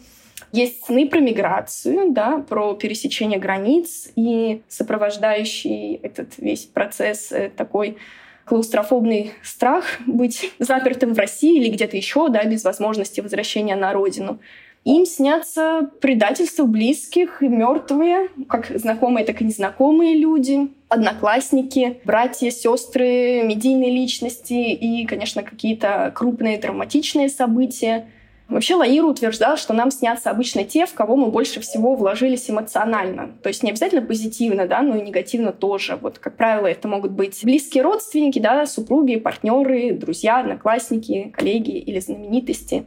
Есть 0.52 0.84
сны 0.84 1.08
про 1.08 1.20
миграцию, 1.20 2.12
да, 2.12 2.38
про 2.38 2.74
пересечение 2.74 3.38
границ 3.38 4.10
и 4.16 4.62
сопровождающий 4.68 5.94
этот 6.02 6.38
весь 6.38 6.64
процесс 6.64 7.30
э, 7.30 7.50
такой 7.56 7.96
клаустрофобный 8.44 9.32
страх 9.42 9.84
быть 10.06 10.52
запертым 10.58 11.14
в 11.14 11.18
России 11.18 11.56
или 11.56 11.68
где-то 11.68 11.96
еще, 11.96 12.28
да, 12.28 12.44
без 12.44 12.64
возможности 12.64 13.20
возвращения 13.20 13.76
на 13.76 13.92
родину. 13.92 14.40
Им 14.84 15.04
снятся 15.04 15.90
предательства 16.00 16.64
близких 16.64 17.42
и 17.42 17.48
мертвые, 17.48 18.30
как 18.48 18.66
знакомые, 18.74 19.26
так 19.26 19.42
и 19.42 19.44
незнакомые 19.44 20.16
люди, 20.16 20.68
одноклассники, 20.88 22.00
братья, 22.04 22.50
сестры, 22.50 23.42
медийные 23.44 23.90
личности 23.90 24.54
и, 24.54 25.04
конечно, 25.04 25.42
какие-то 25.42 26.10
крупные 26.14 26.56
травматичные 26.56 27.28
события. 27.28 28.08
Вообще 28.50 28.74
Лаир 28.74 29.04
утверждал, 29.04 29.56
что 29.56 29.72
нам 29.72 29.92
снятся 29.92 30.28
обычно 30.28 30.64
те, 30.64 30.84
в 30.84 30.92
кого 30.92 31.14
мы 31.14 31.28
больше 31.28 31.60
всего 31.60 31.94
вложились 31.94 32.50
эмоционально. 32.50 33.30
То 33.44 33.48
есть 33.48 33.62
не 33.62 33.70
обязательно 33.70 34.02
позитивно, 34.02 34.66
да, 34.66 34.82
но 34.82 34.96
и 34.96 35.02
негативно 35.02 35.52
тоже. 35.52 35.96
Вот, 35.96 36.18
как 36.18 36.36
правило, 36.36 36.66
это 36.66 36.88
могут 36.88 37.12
быть 37.12 37.38
близкие 37.44 37.84
родственники, 37.84 38.40
да, 38.40 38.66
супруги, 38.66 39.16
партнеры, 39.16 39.92
друзья, 39.92 40.40
одноклассники, 40.40 41.32
коллеги 41.36 41.78
или 41.78 42.00
знаменитости. 42.00 42.86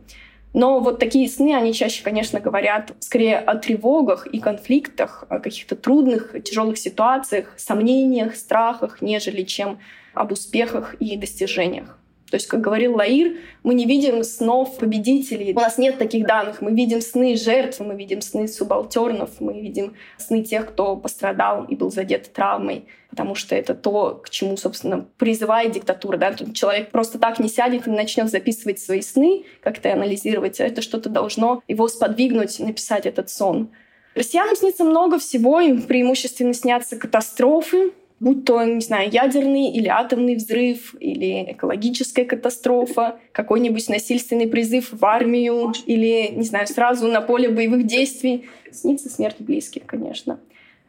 Но 0.53 0.81
вот 0.81 0.99
такие 0.99 1.29
сны, 1.29 1.55
они 1.55 1.73
чаще, 1.73 2.03
конечно, 2.03 2.41
говорят 2.41 2.91
скорее 2.99 3.39
о 3.39 3.55
тревогах 3.55 4.27
и 4.27 4.39
конфликтах, 4.39 5.23
о 5.29 5.39
каких-то 5.39 5.77
трудных, 5.77 6.35
тяжелых 6.43 6.77
ситуациях, 6.77 7.53
сомнениях, 7.55 8.35
страхах, 8.35 9.01
нежели 9.01 9.43
чем 9.43 9.79
об 10.13 10.33
успехах 10.33 10.95
и 10.95 11.15
достижениях. 11.15 11.97
То 12.33 12.37
есть, 12.37 12.47
как 12.47 12.61
говорил 12.61 12.95
Лаир, 12.95 13.37
мы 13.61 13.75
не 13.75 13.85
видим 13.85 14.23
снов 14.23 14.79
победителей. 14.79 15.53
У 15.53 15.59
нас 15.59 15.77
нет 15.77 15.99
таких 15.99 16.25
данных. 16.25 16.61
Мы 16.61 16.71
видим 16.71 16.99
сны 16.99 17.35
жертв, 17.35 17.79
мы 17.79 17.93
видим 17.93 18.21
сны 18.21 18.47
субалтернов, 18.47 19.39
мы 19.39 19.61
видим 19.61 19.93
сны 20.17 20.43
тех, 20.43 20.69
кто 20.69 20.95
пострадал 20.95 21.65
и 21.65 21.75
был 21.75 21.91
задет 21.91 22.33
травмой. 22.33 22.85
Потому 23.11 23.35
что 23.35 23.53
это 23.53 23.75
то, 23.75 24.19
к 24.23 24.31
чему, 24.31 24.57
собственно, 24.57 25.05
призывает 25.19 25.73
диктатура. 25.73 26.17
Да? 26.17 26.31
Тут 26.31 26.55
человек 26.55 26.89
просто 26.89 27.19
так 27.19 27.37
не 27.37 27.49
сядет 27.49 27.85
и 27.85 27.91
начнет 27.91 28.31
записывать 28.31 28.79
свои 28.79 29.03
сны, 29.03 29.45
как-то 29.61 29.93
анализировать. 29.93 30.59
Это 30.59 30.81
что-то 30.81 31.09
должно 31.09 31.61
его 31.67 31.87
сподвигнуть 31.87 32.59
написать 32.59 33.05
этот 33.05 33.29
сон. 33.29 33.69
Россиянам 34.15 34.55
снится 34.55 34.83
много 34.83 35.19
всего, 35.19 35.59
им 35.59 35.83
преимущественно 35.83 36.55
снятся 36.55 36.97
катастрофы, 36.97 37.93
будь 38.23 38.45
то, 38.45 38.63
не 38.63 38.79
знаю, 38.79 39.09
ядерный 39.11 39.69
или 39.69 39.89
атомный 39.89 40.35
взрыв, 40.35 40.95
или 40.99 41.51
экологическая 41.51 42.23
катастрофа, 42.23 43.17
какой-нибудь 43.33 43.89
насильственный 43.89 44.47
призыв 44.47 44.93
в 44.93 45.05
армию, 45.05 45.73
или, 45.85 46.29
не 46.33 46.43
знаю, 46.43 46.67
сразу 46.67 47.07
на 47.07 47.19
поле 47.19 47.49
боевых 47.49 47.85
действий. 47.85 48.45
Снится 48.71 49.09
смерть 49.09 49.35
близких, 49.39 49.85
конечно. 49.85 50.39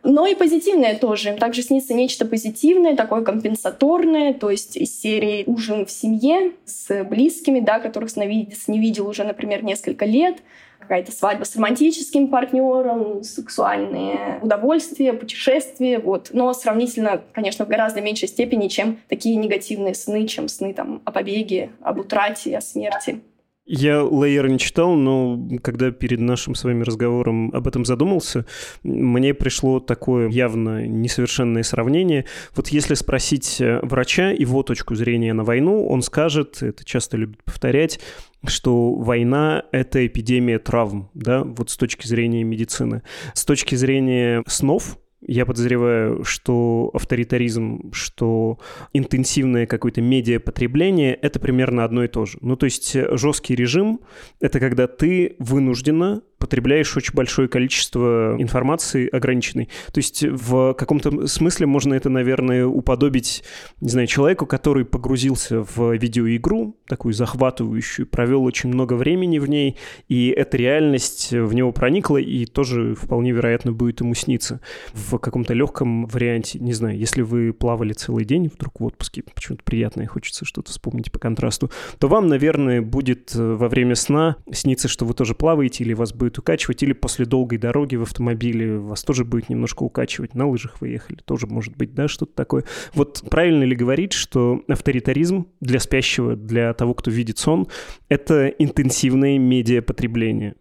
Но 0.05 0.27
и 0.27 0.35
позитивное 0.35 0.97
тоже. 0.97 1.33
Также 1.33 1.63
снится 1.63 1.93
нечто 1.95 2.25
позитивное, 2.25 2.95
такое 2.95 3.23
компенсаторное, 3.23 4.33
то 4.35 4.51
есть 4.51 4.77
из 4.77 5.01
серии 5.01 5.43
ужин 5.47 5.87
в 5.87 5.91
семье 5.91 6.53
с 6.67 7.05
близкими, 7.05 7.61
да, 7.61 7.81
которых 7.81 8.11
сновидец 8.11 8.69
не 8.69 8.79
видел 8.79 9.09
уже, 9.09 9.25
например, 9.25 9.65
несколько 9.65 10.05
лет, 10.05 10.37
какая-то 10.85 11.13
свадьба 11.13 11.45
с 11.45 11.57
романтическим 11.57 12.29
партнером, 12.29 13.23
сексуальные 13.23 14.39
удовольствия, 14.43 15.13
путешествия, 15.13 15.99
вот. 15.99 16.31
Но 16.33 16.53
сравнительно, 16.53 17.23
конечно, 17.33 17.65
в 17.65 17.69
гораздо 17.69 18.01
меньшей 18.01 18.29
степени, 18.29 18.69
чем 18.69 18.99
такие 19.09 19.37
негативные 19.37 19.95
сны, 19.95 20.27
чем 20.27 20.49
сны 20.49 20.73
там 20.73 21.03
о 21.05 21.13
побеге, 21.13 21.71
об 21.83 21.99
утрате, 21.99 22.57
о 22.57 22.61
смерти. 22.61 23.21
Я 23.67 24.03
Лейер 24.05 24.49
не 24.49 24.59
читал, 24.59 24.95
но 24.95 25.41
когда 25.63 25.91
перед 25.91 26.21
нашим 26.21 26.55
с 26.55 26.65
вами 26.65 26.83
разговором 26.83 27.51
об 27.55 27.67
этом 27.67 27.87
задумался, 27.87 28.45
мне 28.83 29.33
пришло 29.33 29.81
такое 29.81 30.29
явно 30.29 30.87
несовершенное 30.87 31.63
сравнение. 31.63 32.27
Вот 32.55 32.69
если 32.69 32.93
спросить 32.93 33.63
э, 33.63 33.81
врача 33.83 34.31
его 34.31 34.63
точку 34.63 34.95
зрения 34.95 35.33
на 35.33 35.45
войну, 35.45 35.87
он 35.89 36.03
скажет, 36.03 36.63
это 36.63 36.85
часто 36.85 37.17
любят 37.17 37.43
повторять, 37.43 38.01
что 38.47 38.93
война— 38.93 39.65
это 39.73 40.07
эпидемия 40.07 40.59
травм, 40.59 41.09
да, 41.15 41.43
вот 41.43 41.71
с 41.71 41.79
точки 41.79 42.07
зрения 42.07 42.45
медицины. 42.45 43.03
С 43.33 43.47
точки 43.47 43.77
зрения 43.77 44.43
снов, 44.47 44.99
я 45.27 45.47
подозреваю, 45.47 46.25
что 46.25 46.91
авторитаризм, 46.93 47.93
что 47.93 48.59
интенсивное 48.93 49.67
какое-то 49.67 50.01
медиапотребление— 50.01 51.15
это 51.23 51.41
примерно 51.41 51.85
одно 51.85 52.05
и 52.05 52.09
то 52.09 52.27
же. 52.27 52.39
Ну, 52.41 52.57
то 52.57 52.65
есть 52.65 52.95
э, 52.95 53.17
жесткий 53.17 53.55
режим— 53.55 54.01
это 54.41 54.61
когда 54.61 54.87
ты 54.87 55.37
вынуждена 55.39 56.23
потребляешь 56.39 56.97
очень 56.97 57.15
большое 57.15 57.49
количество 57.49 58.37
информации 58.39 59.09
ограниченной. 59.09 59.69
То 59.93 59.99
есть 59.99 60.23
в 60.23 60.75
каком-то 60.75 61.27
смысле 61.27 61.67
можно 61.67 61.95
это, 61.95 62.11
наверное, 62.11 62.67
уподобить, 62.67 63.45
не 63.81 63.89
знаю, 63.89 64.07
человеку, 64.07 64.47
который 64.47 64.85
погрузился 64.85 65.63
в 65.63 65.93
видеоигру, 65.95 66.77
такую 66.87 67.15
захватывающую, 67.15 68.07
провел 68.07 68.45
очень 68.45 68.69
много 68.69 68.95
времени 68.95 69.39
в 69.39 69.49
ней, 69.49 69.77
и 70.09 70.29
эта 70.29 70.57
реальность 70.57 71.33
в 71.33 71.55
него 71.55 71.73
проникла, 71.73 72.19
и 72.19 72.47
тоже 72.47 72.95
вполне 72.95 73.33
вероятно 73.33 73.73
будет 73.73 74.01
ему 74.01 74.15
сниться. 74.15 74.61
В 74.93 75.19
каком-то 75.19 75.55
легком 75.55 76.07
варианте, 76.07 76.59
не 76.59 76.73
знаю, 76.73 76.99
если 76.99 77.23
вы 77.23 77.53
плавали 77.53 77.93
целый 77.93 78.25
день 78.25 78.51
вдруг 78.55 78.81
в 78.81 78.85
отпуске, 78.85 79.23
почему-то 79.35 79.65
приятное, 79.65 80.07
хочется 80.07 80.45
что-то 80.45 80.71
вспомнить 80.71 81.11
по 81.11 81.19
контрасту, 81.19 81.71
то 81.99 82.09
вам, 82.09 82.29
наверное, 82.29 82.83
будет 82.83 83.35
во 83.35 83.69
время 83.69 83.95
сна 83.95 84.37
сниться, 84.53 84.89
что 84.89 85.05
вы 85.05 85.15
тоже 85.15 85.35
плаваете, 85.35 85.85
или 85.85 85.95
вас 85.95 86.13
будет 86.13 86.34
будет 86.35 86.39
укачивать, 86.39 86.83
или 86.83 86.93
после 86.93 87.25
долгой 87.25 87.59
дороги 87.59 87.97
в 87.97 88.03
автомобиле 88.03 88.79
вас 88.79 89.03
тоже 89.05 89.25
будет 89.25 89.49
немножко 89.49 89.83
укачивать, 89.83 90.35
на 90.35 90.49
лыжах 90.49 90.81
вы 90.81 90.89
ехали, 90.89 91.19
тоже 91.25 91.47
может 91.47 91.77
быть, 91.77 91.95
да, 91.95 92.09
что-то 92.09 92.35
такое. 92.35 92.65
Вот 92.95 93.23
правильно 93.31 93.65
ли 93.65 93.77
говорить, 93.77 94.13
что 94.13 94.63
авторитаризм 94.69 95.47
для 95.61 95.79
спящего, 95.79 96.37
для 96.37 96.73
того, 96.75 96.95
кто 96.95 97.11
видит 97.11 97.39
сон, 97.39 97.67
это 98.09 98.49
интенсивное 98.49 99.39
медиапотребление? 99.39 100.57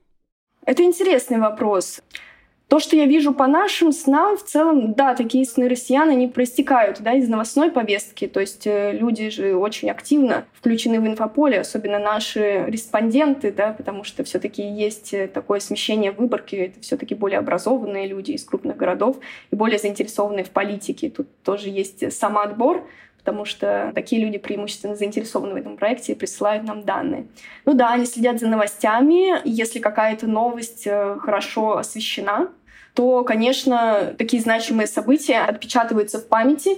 Это 0.66 0.84
интересный 0.84 1.40
вопрос. 1.40 2.02
То, 2.74 2.80
что 2.80 2.96
я 2.96 3.06
вижу 3.06 3.36
по 3.36 3.46
нашим 3.46 3.92
снам, 3.92 4.36
в 4.36 4.44
целом, 4.44 4.96
да, 4.96 5.14
такие 5.14 5.46
сны 5.46 5.70
россиян, 5.70 6.10
они 6.10 6.28
проистекают 6.28 7.02
да, 7.02 7.14
из 7.14 7.30
новостной 7.30 7.70
повестки. 7.70 8.26
То 8.26 8.40
есть 8.40 8.66
э, 8.66 8.94
люди 8.94 9.30
же 9.30 9.56
очень 9.56 9.92
активно 9.92 10.46
включены 10.54 11.00
в 11.00 11.06
инфополе, 11.06 11.60
особенно 11.60 12.00
наши 12.00 12.66
респонденты, 12.66 13.52
да, 13.52 13.74
потому 13.74 14.04
что 14.04 14.24
все 14.24 14.40
таки 14.40 14.64
есть 14.64 15.14
э, 15.14 15.28
такое 15.28 15.60
смещение 15.60 16.12
выборки, 16.12 16.56
это 16.56 16.80
все 16.82 16.98
таки 16.98 17.14
более 17.14 17.38
образованные 17.38 18.08
люди 18.08 18.32
из 18.32 18.44
крупных 18.44 18.76
городов 18.76 19.18
и 19.52 19.56
более 19.56 19.78
заинтересованные 19.78 20.44
в 20.44 20.50
политике. 20.50 21.12
Тут 21.12 21.28
тоже 21.44 21.70
есть 21.70 22.12
самоотбор, 22.12 22.88
потому 23.20 23.46
что 23.46 23.92
такие 23.94 24.26
люди 24.26 24.40
преимущественно 24.40 24.96
заинтересованы 24.96 25.54
в 25.54 25.58
этом 25.58 25.78
проекте 25.78 26.14
и 26.14 26.16
присылают 26.16 26.64
нам 26.64 26.82
данные. 26.82 27.28
Ну 27.66 27.76
да, 27.76 27.94
они 27.94 28.08
следят 28.08 28.40
за 28.40 28.48
новостями. 28.48 29.40
Если 29.48 29.78
какая-то 29.78 30.26
новость 30.26 30.88
э, 30.88 31.18
хорошо 31.20 31.78
освещена, 31.78 32.50
то, 32.94 33.24
конечно, 33.24 34.14
такие 34.18 34.42
значимые 34.42 34.88
события 34.88 35.40
отпечатываются 35.40 36.20
в 36.20 36.28
памяти. 36.28 36.78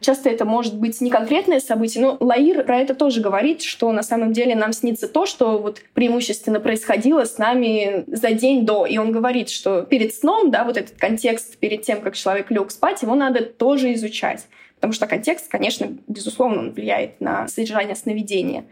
Часто 0.00 0.28
это 0.30 0.44
может 0.44 0.76
быть 0.76 1.00
не 1.00 1.10
конкретное 1.10 1.60
событие, 1.60 2.02
но 2.02 2.16
Лаир 2.18 2.64
про 2.64 2.78
это 2.78 2.92
тоже 2.92 3.20
говорит, 3.20 3.62
что 3.62 3.92
на 3.92 4.02
самом 4.02 4.32
деле 4.32 4.56
нам 4.56 4.72
снится 4.72 5.06
то, 5.06 5.26
что 5.26 5.58
вот 5.58 5.80
преимущественно 5.94 6.58
происходило 6.58 7.24
с 7.24 7.38
нами 7.38 8.02
за 8.08 8.32
день 8.32 8.66
до. 8.66 8.84
И 8.84 8.98
он 8.98 9.12
говорит, 9.12 9.48
что 9.48 9.82
перед 9.82 10.12
сном, 10.12 10.50
да, 10.50 10.64
вот 10.64 10.76
этот 10.76 10.98
контекст 10.98 11.56
перед 11.58 11.82
тем, 11.82 12.00
как 12.00 12.16
человек 12.16 12.50
лег 12.50 12.72
спать, 12.72 13.02
его 13.02 13.14
надо 13.14 13.44
тоже 13.44 13.94
изучать. 13.94 14.46
Потому 14.74 14.92
что 14.92 15.06
контекст, 15.06 15.48
конечно, 15.48 15.86
безусловно, 16.08 16.72
влияет 16.72 17.20
на 17.20 17.46
содержание 17.46 17.94
сновидения. 17.94 18.64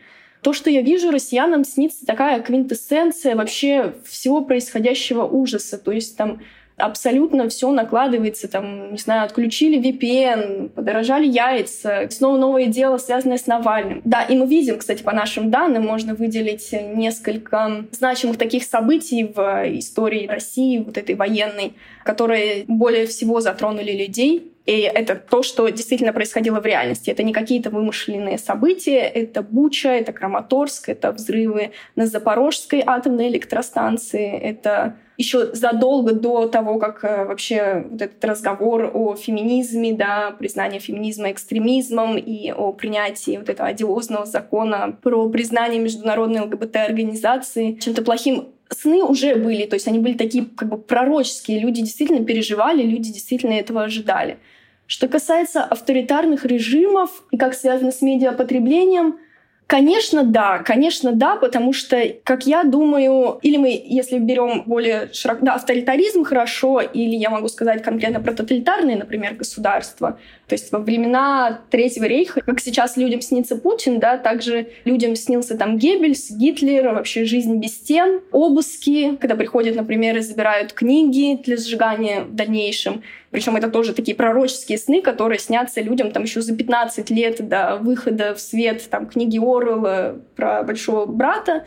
То, 0.42 0.52
что 0.52 0.68
я 0.68 0.82
вижу, 0.82 1.12
россиянам 1.12 1.64
снится 1.64 2.04
такая 2.04 2.40
квинтэссенция 2.40 3.36
вообще 3.36 3.94
всего 4.04 4.40
происходящего 4.40 5.24
ужаса. 5.24 5.78
То 5.78 5.92
есть 5.92 6.16
там 6.16 6.40
абсолютно 6.80 7.48
все 7.48 7.70
накладывается, 7.70 8.48
там, 8.48 8.92
не 8.92 8.98
знаю, 8.98 9.24
отключили 9.24 9.80
VPN, 9.80 10.70
подорожали 10.70 11.26
яйца, 11.26 12.08
снова 12.10 12.36
новое 12.38 12.66
дело, 12.66 12.98
связанное 12.98 13.38
с 13.38 13.46
Навальным. 13.46 14.02
Да, 14.04 14.22
и 14.22 14.36
мы 14.36 14.46
видим, 14.46 14.78
кстати, 14.78 15.02
по 15.02 15.12
нашим 15.12 15.50
данным, 15.50 15.84
можно 15.84 16.14
выделить 16.14 16.72
несколько 16.72 17.84
значимых 17.92 18.38
таких 18.38 18.64
событий 18.64 19.24
в 19.24 19.78
истории 19.78 20.26
России, 20.26 20.78
вот 20.78 20.98
этой 20.98 21.14
военной, 21.14 21.74
которые 22.04 22.64
более 22.66 23.06
всего 23.06 23.40
затронули 23.40 23.92
людей. 23.92 24.52
И 24.66 24.80
это 24.80 25.16
то, 25.16 25.42
что 25.42 25.68
действительно 25.68 26.12
происходило 26.12 26.60
в 26.60 26.66
реальности. 26.66 27.10
Это 27.10 27.22
не 27.22 27.32
какие-то 27.32 27.70
вымышленные 27.70 28.38
события, 28.38 29.00
это 29.00 29.42
Буча, 29.42 29.88
это 29.88 30.12
Краматорск, 30.12 30.88
это 30.88 31.12
взрывы 31.12 31.72
на 31.96 32.06
Запорожской 32.06 32.82
атомной 32.86 33.28
электростанции, 33.28 34.30
это 34.38 34.96
еще 35.20 35.54
задолго 35.54 36.14
до 36.14 36.48
того, 36.48 36.78
как 36.78 37.04
э, 37.04 37.26
вообще 37.26 37.84
вот 37.90 38.00
этот 38.00 38.24
разговор 38.24 38.90
о 38.94 39.14
феминизме, 39.16 39.92
да, 39.92 40.30
признание 40.30 40.80
феминизма 40.80 41.30
экстремизмом 41.30 42.16
и 42.16 42.50
о 42.50 42.72
принятии 42.72 43.36
вот 43.36 43.50
этого 43.50 43.68
одиозного 43.68 44.24
закона 44.24 44.96
про 45.02 45.28
признание 45.28 45.78
международной 45.78 46.40
ЛГБТ-организации 46.40 47.74
чем-то 47.74 48.00
плохим 48.02 48.48
сны 48.70 49.04
уже 49.04 49.34
были, 49.34 49.66
то 49.66 49.74
есть 49.74 49.86
они 49.88 49.98
были 49.98 50.14
такие 50.16 50.46
как 50.56 50.70
бы 50.70 50.78
пророческие, 50.78 51.60
люди 51.60 51.82
действительно 51.82 52.24
переживали, 52.24 52.82
люди 52.82 53.12
действительно 53.12 53.52
этого 53.52 53.82
ожидали. 53.82 54.38
Что 54.86 55.06
касается 55.06 55.62
авторитарных 55.62 56.46
режимов 56.46 57.24
и 57.30 57.36
как 57.36 57.52
связано 57.52 57.92
с 57.92 58.00
медиапотреблением— 58.00 59.18
Конечно, 59.70 60.24
да, 60.24 60.58
конечно, 60.58 61.12
да, 61.12 61.36
потому 61.36 61.72
что, 61.72 62.02
как 62.24 62.44
я 62.44 62.64
думаю, 62.64 63.38
или 63.40 63.56
мы, 63.56 63.80
если 63.86 64.18
берем 64.18 64.64
более 64.66 65.10
широко, 65.12 65.46
да, 65.46 65.54
авторитаризм 65.54 66.24
хорошо, 66.24 66.80
или 66.80 67.14
я 67.14 67.30
могу 67.30 67.46
сказать 67.46 67.80
конкретно 67.80 68.18
про 68.18 68.32
тоталитарные, 68.32 68.96
например, 68.96 69.36
государства. 69.36 70.18
То 70.48 70.54
есть 70.56 70.72
во 70.72 70.80
времена 70.80 71.60
Третьего 71.70 72.06
рейха, 72.06 72.40
как 72.40 72.58
сейчас 72.58 72.96
людям 72.96 73.20
снится 73.20 73.54
Путин, 73.54 74.00
да, 74.00 74.18
также 74.18 74.66
людям 74.84 75.14
снился 75.14 75.56
там 75.56 75.78
Геббельс, 75.78 76.32
Гитлер, 76.32 76.92
вообще 76.92 77.24
жизнь 77.24 77.54
без 77.58 77.76
стен, 77.76 78.22
обыски, 78.32 79.14
когда 79.20 79.36
приходят, 79.36 79.76
например, 79.76 80.16
и 80.16 80.20
забирают 80.20 80.72
книги 80.72 81.40
для 81.44 81.56
сжигания 81.56 82.22
в 82.22 82.34
дальнейшем. 82.34 83.04
Причем 83.30 83.56
это 83.56 83.70
тоже 83.70 83.92
такие 83.92 84.16
пророческие 84.16 84.76
сны, 84.78 85.02
которые 85.02 85.38
снятся 85.38 85.80
людям 85.80 86.10
там 86.10 86.24
еще 86.24 86.40
за 86.40 86.54
15 86.54 87.10
лет 87.10 87.46
до 87.48 87.76
выхода 87.76 88.34
в 88.34 88.40
свет 88.40 88.88
там 88.90 89.06
книги 89.06 89.38
Орвелла 89.38 90.20
про 90.34 90.62
большого 90.62 91.06
брата. 91.06 91.64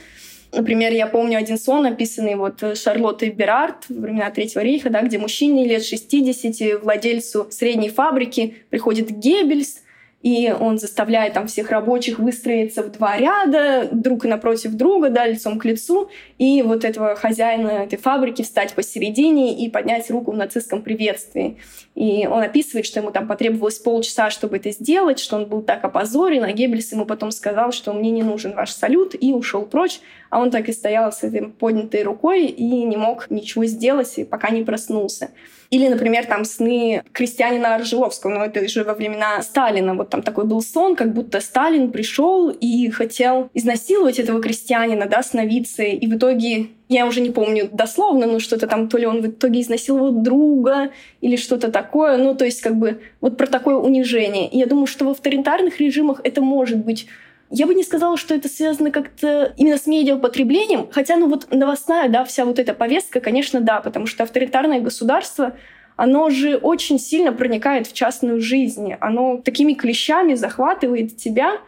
Например, 0.52 0.91
я 0.91 1.08
помню 1.08 1.39
один 1.39 1.58
сон, 1.58 1.86
описанный 1.86 2.36
вот 2.36 2.78
Шарлоттой 2.78 3.32
Берард 3.32 3.86
во 3.89 4.02
времена 4.02 4.30
Третьего 4.30 4.62
рейха, 4.62 4.89
да, 4.89 5.02
где 5.02 5.17
мужчине 5.17 5.65
лет 5.65 5.84
60, 5.84 6.84
владельцу 6.84 7.47
средней 7.49 7.89
фабрики, 7.89 8.58
приходит 8.69 9.10
Геббельс, 9.10 9.83
и 10.24 10.56
он 10.58 10.80
заставляет 10.80 11.34
там 11.34 11.48
всех 11.48 11.70
рабочих 11.70 12.18
выстроиться 12.18 12.82
в 12.82 12.92
два 12.92 13.18
ряда, 13.18 13.90
друг 13.92 14.24
напротив 14.24 14.72
друга, 14.72 15.10
да, 15.10 15.28
лицом 15.28 15.60
к 15.60 15.66
лицу, 15.66 16.10
и 16.38 16.62
вот 16.62 16.86
этого 16.86 17.16
хозяина 17.16 17.84
этой 17.84 17.98
фабрики 17.98 18.42
встать 18.42 18.74
посередине 18.74 19.54
и 19.64 19.70
поднять 19.70 20.10
руку 20.10 20.32
в 20.32 20.38
нацистском 20.38 20.82
приветствии. 20.82 21.58
И 21.94 22.26
он 22.26 22.42
описывает, 22.42 22.86
что 22.86 23.02
ему 23.02 23.12
там 23.12 23.28
потребовалось 23.28 23.80
полчаса, 23.80 24.30
чтобы 24.30 24.58
это 24.58 24.72
сделать, 24.72 25.20
что 25.20 25.36
он 25.36 25.46
был 25.46 25.62
так 25.62 25.84
опозорен, 25.84 26.46
а 26.46 26.54
Геббельс 26.54 26.94
ему 26.94 27.06
потом 27.06 27.32
сказал, 27.32 27.74
что 27.74 27.92
мне 27.92 28.10
не 28.10 28.24
нужен 28.24 28.56
ваш 28.56 28.72
салют, 28.72 29.16
и 29.20 29.34
ушел 29.34 29.66
прочь, 29.66 30.00
а 30.30 30.40
он 30.40 30.52
так 30.52 30.70
и 30.70 30.74
стоял 30.74 31.12
с 31.12 31.24
этой 31.24 31.50
поднятой 31.50 32.04
рукой 32.04 32.46
и 32.46 32.84
не 32.86 32.96
мог 32.96 33.30
ничего 33.30 33.66
сделать, 33.66 34.18
пока 34.30 34.52
не 34.52 34.64
проснулся. 34.64 35.32
Или, 35.74 35.88
например, 35.88 36.28
там 36.28 36.46
сны 36.46 37.02
крестьянина 37.14 37.74
Аржиловского, 37.74 38.30
но 38.30 38.46
это 38.46 38.68
же 38.68 38.84
во 38.84 38.94
времена 38.94 39.42
Сталина. 39.42 39.96
Вот 39.96 40.12
там 40.12 40.22
такой 40.22 40.46
был 40.46 40.62
сон, 40.62 40.96
как 40.96 41.16
будто 41.16 41.42
Сталин 41.42 41.92
пришел 41.92 42.52
и 42.52 42.92
хотел 42.92 43.50
изнасиловать 43.56 44.20
этого 44.20 44.40
крестьянина, 44.40 45.08
да, 45.08 45.24
сновидцы, 45.24 45.90
и 45.90 46.06
в 46.06 46.16
итоге 46.16 46.68
я 46.90 47.08
уже 47.08 47.22
не 47.22 47.32
помню 47.32 47.70
дословно, 47.72 48.28
но 48.28 48.38
что-то 48.38 48.68
там, 48.68 48.88
то 48.88 49.00
ли 49.00 49.08
он 49.08 49.24
в 49.24 49.26
итоге 49.26 49.62
изнасиловал 49.62 50.12
друга 50.12 50.92
или 51.22 51.38
что-то 51.38 51.72
такое. 51.72 52.18
Ну, 52.18 52.36
то 52.36 52.46
есть 52.46 52.62
как 52.62 52.76
бы 52.76 53.02
вот 53.20 53.36
про 53.36 53.48
такое 53.48 53.74
унижение. 53.74 54.48
И 54.50 54.60
я 54.60 54.68
думаю, 54.68 54.86
что 54.86 55.06
в 55.06 55.10
авторитарных 55.10 55.80
режимах 55.80 56.22
это 56.24 56.42
может 56.42 56.86
быть 56.86 57.08
я 57.56 57.68
бы 57.68 57.76
не 57.76 57.84
сказала, 57.84 58.18
что 58.18 58.34
это 58.34 58.50
связано 58.50 58.89
как-то 58.89 59.54
именно 59.58 59.78
с 59.78 59.86
медиапотреблением, 59.86 60.89
хотя, 60.92 61.18
ну 61.18 61.30
вот 61.30 61.48
новостная, 61.52 62.10
да, 62.10 62.26
вся 62.26 62.46
вот 62.46 62.58
эта 62.58 62.74
повестка, 62.74 63.20
конечно, 63.20 63.62
да, 63.62 63.80
потому 63.80 64.08
что 64.08 64.24
авторитарное 64.24 64.82
государство, 64.82 65.56
оно 65.95 66.29
же 66.29 66.58
очень 66.58 66.99
сильно 66.99 67.32
проникает 67.32 67.88
в 67.88 67.93
частную 67.93 68.41
жизнь, 68.41 68.93
оно 68.99 69.38
такими 69.38 69.73
клещами 69.73 70.34
захватывает 70.34 71.17
тебя, 71.17 71.60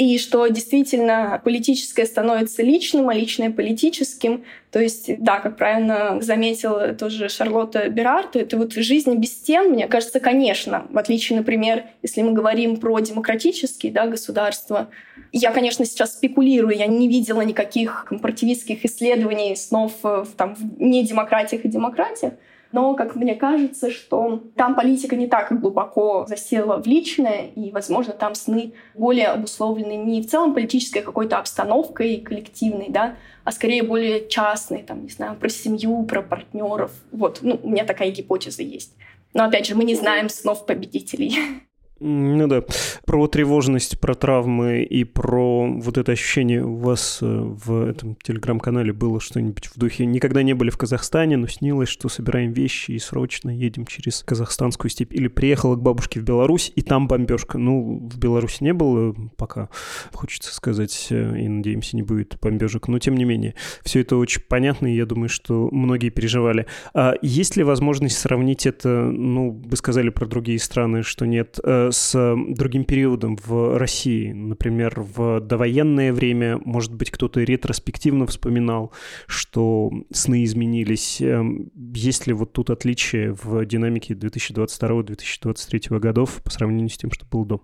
и 0.00 0.16
что 0.16 0.46
действительно 0.46 1.42
политическое 1.44 2.06
становится 2.06 2.62
личным, 2.62 3.10
а 3.10 3.14
личное 3.14 3.50
политическим. 3.50 4.44
То 4.70 4.80
есть, 4.80 5.22
да, 5.22 5.40
как 5.40 5.58
правильно 5.58 6.22
заметила 6.22 6.94
тоже 6.94 7.28
Шарлотта 7.28 7.90
Берард, 7.90 8.34
это 8.34 8.56
вот 8.56 8.72
жизнь 8.72 9.14
без 9.16 9.32
стен, 9.34 9.72
мне 9.72 9.86
кажется, 9.88 10.18
конечно, 10.18 10.86
в 10.88 10.96
отличие, 10.96 11.38
например, 11.38 11.84
если 12.00 12.22
мы 12.22 12.32
говорим 12.32 12.78
про 12.78 12.98
демократические 13.00 13.92
да, 13.92 14.06
государства. 14.06 14.88
Я, 15.32 15.52
конечно, 15.52 15.84
сейчас 15.84 16.14
спекулирую, 16.14 16.74
я 16.74 16.86
не 16.86 17.06
видела 17.06 17.42
никаких 17.42 18.06
компаративистских 18.08 18.82
исследований 18.86 19.54
снов 19.54 19.92
в, 20.02 20.28
там, 20.34 20.54
в 20.54 20.80
недемократиях 20.80 21.66
и 21.66 21.68
демократиях, 21.68 22.32
но, 22.72 22.94
как 22.94 23.16
мне 23.16 23.34
кажется, 23.34 23.90
что 23.90 24.42
там 24.54 24.74
политика 24.74 25.16
не 25.16 25.26
так 25.26 25.58
глубоко 25.60 26.24
засела 26.28 26.80
в 26.80 26.86
личное, 26.86 27.46
и, 27.56 27.70
возможно, 27.72 28.12
там 28.12 28.34
сны 28.34 28.74
более 28.94 29.28
обусловлены 29.28 29.96
не 29.96 30.22
в 30.22 30.28
целом 30.28 30.54
политической 30.54 31.02
какой-то 31.02 31.38
обстановкой 31.38 32.18
коллективной, 32.18 32.86
да, 32.88 33.16
а 33.44 33.52
скорее 33.52 33.82
более 33.82 34.28
частной, 34.28 34.82
там, 34.82 35.02
не 35.02 35.10
знаю, 35.10 35.36
про 35.36 35.48
семью, 35.48 36.04
про 36.04 36.22
партнеров. 36.22 36.92
Вот, 37.10 37.40
ну, 37.42 37.58
у 37.62 37.70
меня 37.70 37.84
такая 37.84 38.10
гипотеза 38.10 38.62
есть. 38.62 38.94
Но, 39.34 39.44
опять 39.44 39.66
же, 39.66 39.74
мы 39.74 39.84
не 39.84 39.94
знаем 39.94 40.28
снов 40.28 40.66
победителей. 40.66 41.36
Ну 42.02 42.48
да. 42.48 42.64
Про 43.04 43.26
тревожность, 43.26 44.00
про 44.00 44.14
травмы 44.14 44.82
и 44.82 45.04
про 45.04 45.66
вот 45.70 45.98
это 45.98 46.12
ощущение 46.12 46.64
у 46.64 46.76
вас 46.76 47.18
э, 47.20 47.26
в 47.26 47.88
этом 47.88 48.16
телеграм-канале 48.22 48.94
было 48.94 49.20
что-нибудь 49.20 49.66
в 49.66 49.78
духе 49.78 50.06
«Никогда 50.06 50.42
не 50.42 50.54
были 50.54 50.70
в 50.70 50.78
Казахстане, 50.78 51.36
но 51.36 51.46
снилось, 51.46 51.90
что 51.90 52.08
собираем 52.08 52.52
вещи 52.52 52.92
и 52.92 52.98
срочно 52.98 53.50
едем 53.50 53.84
через 53.84 54.22
казахстанскую 54.22 54.90
степь». 54.90 55.12
Или 55.12 55.28
приехала 55.28 55.76
к 55.76 55.82
бабушке 55.82 56.20
в 56.20 56.24
Беларусь, 56.24 56.72
и 56.74 56.80
там 56.80 57.06
бомбежка. 57.06 57.58
Ну, 57.58 58.08
в 58.10 58.18
Беларуси 58.18 58.64
не 58.64 58.72
было 58.72 59.14
пока, 59.36 59.68
хочется 60.14 60.54
сказать, 60.54 61.08
э, 61.10 61.38
и, 61.38 61.48
надеемся, 61.48 61.96
не 61.96 62.02
будет 62.02 62.38
бомбежек. 62.40 62.88
Но, 62.88 62.98
тем 62.98 63.14
не 63.14 63.24
менее, 63.24 63.54
все 63.82 64.00
это 64.00 64.16
очень 64.16 64.40
понятно, 64.48 64.86
и 64.86 64.96
я 64.96 65.04
думаю, 65.04 65.28
что 65.28 65.68
многие 65.70 66.08
переживали. 66.08 66.64
А 66.94 67.12
есть 67.20 67.56
ли 67.56 67.62
возможность 67.62 68.16
сравнить 68.16 68.64
это, 68.64 68.88
ну, 68.88 69.50
вы 69.50 69.76
сказали 69.76 70.08
про 70.08 70.24
другие 70.24 70.58
страны, 70.58 71.02
что 71.02 71.26
нет, 71.26 71.58
с 71.90 72.36
другим 72.48 72.84
периодом 72.84 73.36
в 73.36 73.78
России. 73.78 74.32
Например, 74.32 75.00
в 75.00 75.40
довоенное 75.40 76.12
время, 76.12 76.58
может 76.64 76.94
быть, 76.94 77.10
кто-то 77.10 77.40
ретроспективно 77.40 78.26
вспоминал, 78.26 78.92
что 79.26 79.90
сны 80.12 80.44
изменились. 80.44 81.20
Эм, 81.20 81.70
есть 81.94 82.26
ли 82.26 82.32
вот 82.32 82.52
тут 82.52 82.70
отличие 82.70 83.36
в 83.42 83.64
динамике 83.64 84.14
2022-2023 84.14 85.98
годов 85.98 86.42
по 86.42 86.50
сравнению 86.50 86.90
с 86.90 86.96
тем, 86.98 87.10
что 87.10 87.26
было 87.26 87.46
до? 87.46 87.60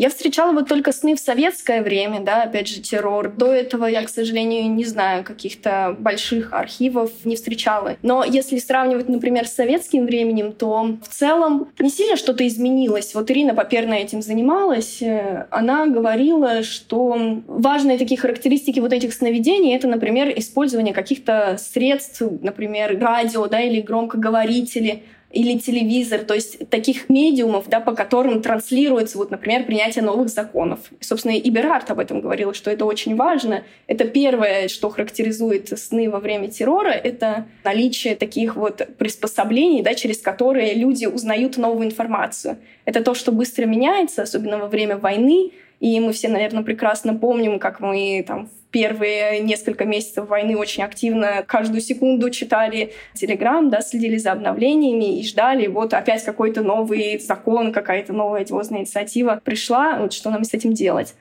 Я 0.00 0.08
встречала 0.08 0.52
вот 0.52 0.66
только 0.66 0.92
сны 0.92 1.14
в 1.14 1.20
советское 1.20 1.82
время, 1.82 2.20
да, 2.20 2.44
опять 2.44 2.68
же, 2.68 2.80
террор. 2.80 3.30
До 3.30 3.52
этого 3.52 3.84
я, 3.84 4.02
к 4.02 4.08
сожалению, 4.08 4.70
не 4.70 4.86
знаю 4.86 5.24
каких-то 5.24 5.94
больших 5.98 6.54
архивов, 6.54 7.10
не 7.24 7.36
встречала. 7.36 7.98
Но 8.00 8.24
если 8.24 8.56
сравнивать, 8.60 9.10
например, 9.10 9.46
с 9.46 9.52
советским 9.52 10.06
временем, 10.06 10.52
то 10.52 10.96
в 11.02 11.08
целом 11.08 11.68
не 11.78 11.90
сильно 11.90 12.16
что-то 12.16 12.48
изменилось. 12.48 13.14
Вот 13.14 13.30
Ирина 13.30 13.54
Поперна 13.54 13.92
этим 13.92 14.22
занималась. 14.22 15.02
Э, 15.02 15.46
она 15.50 15.86
говорила, 15.86 16.62
что 16.62 17.42
важные 17.46 17.98
такие 17.98 18.18
характеристики 18.18 18.80
вот 18.80 18.94
этих 18.94 19.12
сновидений— 19.12 19.76
это, 19.76 19.86
например, 19.86 20.32
использование 20.34 20.94
каких-то 20.94 21.58
средств, 21.58 22.22
например, 22.40 22.98
радио, 22.98 23.46
да, 23.48 23.60
или 23.60 23.82
громкоговорители, 23.82 25.02
или 25.30 25.58
телевизор, 25.58 26.20
то 26.20 26.34
есть 26.34 26.68
таких 26.70 27.08
медиумов, 27.08 27.68
да, 27.68 27.80
по 27.80 27.94
которым 27.94 28.42
транслируется, 28.42 29.16
вот, 29.16 29.30
например, 29.30 29.64
принятие 29.64 30.02
новых 30.02 30.28
законов. 30.28 30.80
И, 31.00 31.04
собственно, 31.04 31.32
и 31.32 31.50
Берард 31.50 31.90
об 31.90 32.00
этом 32.00 32.20
говорил, 32.20 32.52
что 32.52 32.70
это 32.70 32.84
очень 32.84 33.14
важно. 33.14 33.62
Это 33.86 34.04
первое, 34.04 34.68
что 34.68 34.90
характеризует 34.90 35.68
сны 35.78 36.10
во 36.10 36.18
время 36.18 36.48
террора, 36.48 36.90
это 36.90 37.46
наличие 37.64 38.16
таких 38.16 38.56
вот 38.56 38.88
приспособлений, 38.98 39.82
да, 39.82 39.94
через 39.94 40.18
которые 40.18 40.74
люди 40.74 41.06
узнают 41.06 41.56
новую 41.56 41.86
информацию. 41.86 42.58
Это 42.84 43.02
то, 43.02 43.14
что 43.14 43.30
быстро 43.30 43.66
меняется, 43.66 44.22
особенно 44.22 44.58
во 44.58 44.66
время 44.66 44.96
войны, 44.96 45.52
и 45.80 45.98
мы 45.98 46.12
все, 46.12 46.28
наверное, 46.28 46.62
прекрасно 46.62 47.14
помним, 47.14 47.58
как 47.58 47.80
мы 47.80 48.22
там 48.26 48.46
в 48.46 48.70
первые 48.70 49.40
несколько 49.40 49.86
месяцев 49.86 50.28
войны 50.28 50.56
очень 50.56 50.84
активно 50.84 51.42
каждую 51.46 51.80
секунду 51.80 52.30
читали 52.30 52.92
Телеграм, 53.14 53.70
да, 53.70 53.80
следили 53.80 54.18
за 54.18 54.32
обновлениями 54.32 55.18
и 55.18 55.26
ждали, 55.26 55.66
вот 55.66 55.94
опять 55.94 56.22
какой-то 56.22 56.60
новый 56.60 57.18
закон, 57.18 57.72
какая-то 57.72 58.12
новая 58.12 58.42
одиозная 58.42 58.80
инициатива 58.80 59.40
пришла, 59.42 59.98
вот 59.98 60.12
что 60.12 60.30
нам 60.30 60.44
с 60.44 60.52
этим 60.54 60.74
делать. 60.74 61.14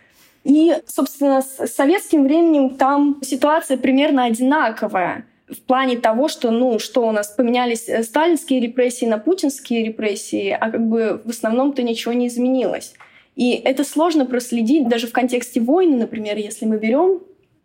И, 0.43 0.73
собственно, 0.85 1.41
с 1.41 1.67
советским 1.67 2.25
временем 2.25 2.75
там 2.75 3.19
ситуация 3.21 3.77
примерно 3.77 4.25
одинаковая 4.25 5.25
в 5.49 5.61
плане 5.61 5.97
того, 5.97 6.27
что, 6.27 6.51
ну, 6.51 6.79
что 6.79 7.07
у 7.07 7.11
нас 7.11 7.29
поменялись 7.29 7.89
э, 7.89 8.03
сталинские 8.03 8.59
репрессии 8.59 9.05
на 9.05 9.17
путинские 9.17 9.83
репрессии, 9.83 10.49
а 10.49 10.69
как 10.69 10.87
бы 10.87 11.21
в 11.25 11.29
основном-то 11.29 11.81
ничего 11.81 12.13
не 12.13 12.27
изменилось. 12.27 12.93
И 13.39 13.51
это 13.51 13.85
сложно 13.85 14.25
проследить 14.25 14.89
даже 14.89 15.07
в 15.07 15.13
контексте 15.13 15.61
войны, 15.61 15.95
например, 15.95 16.37
если 16.37 16.65
мы 16.65 16.77
берем 16.77 17.21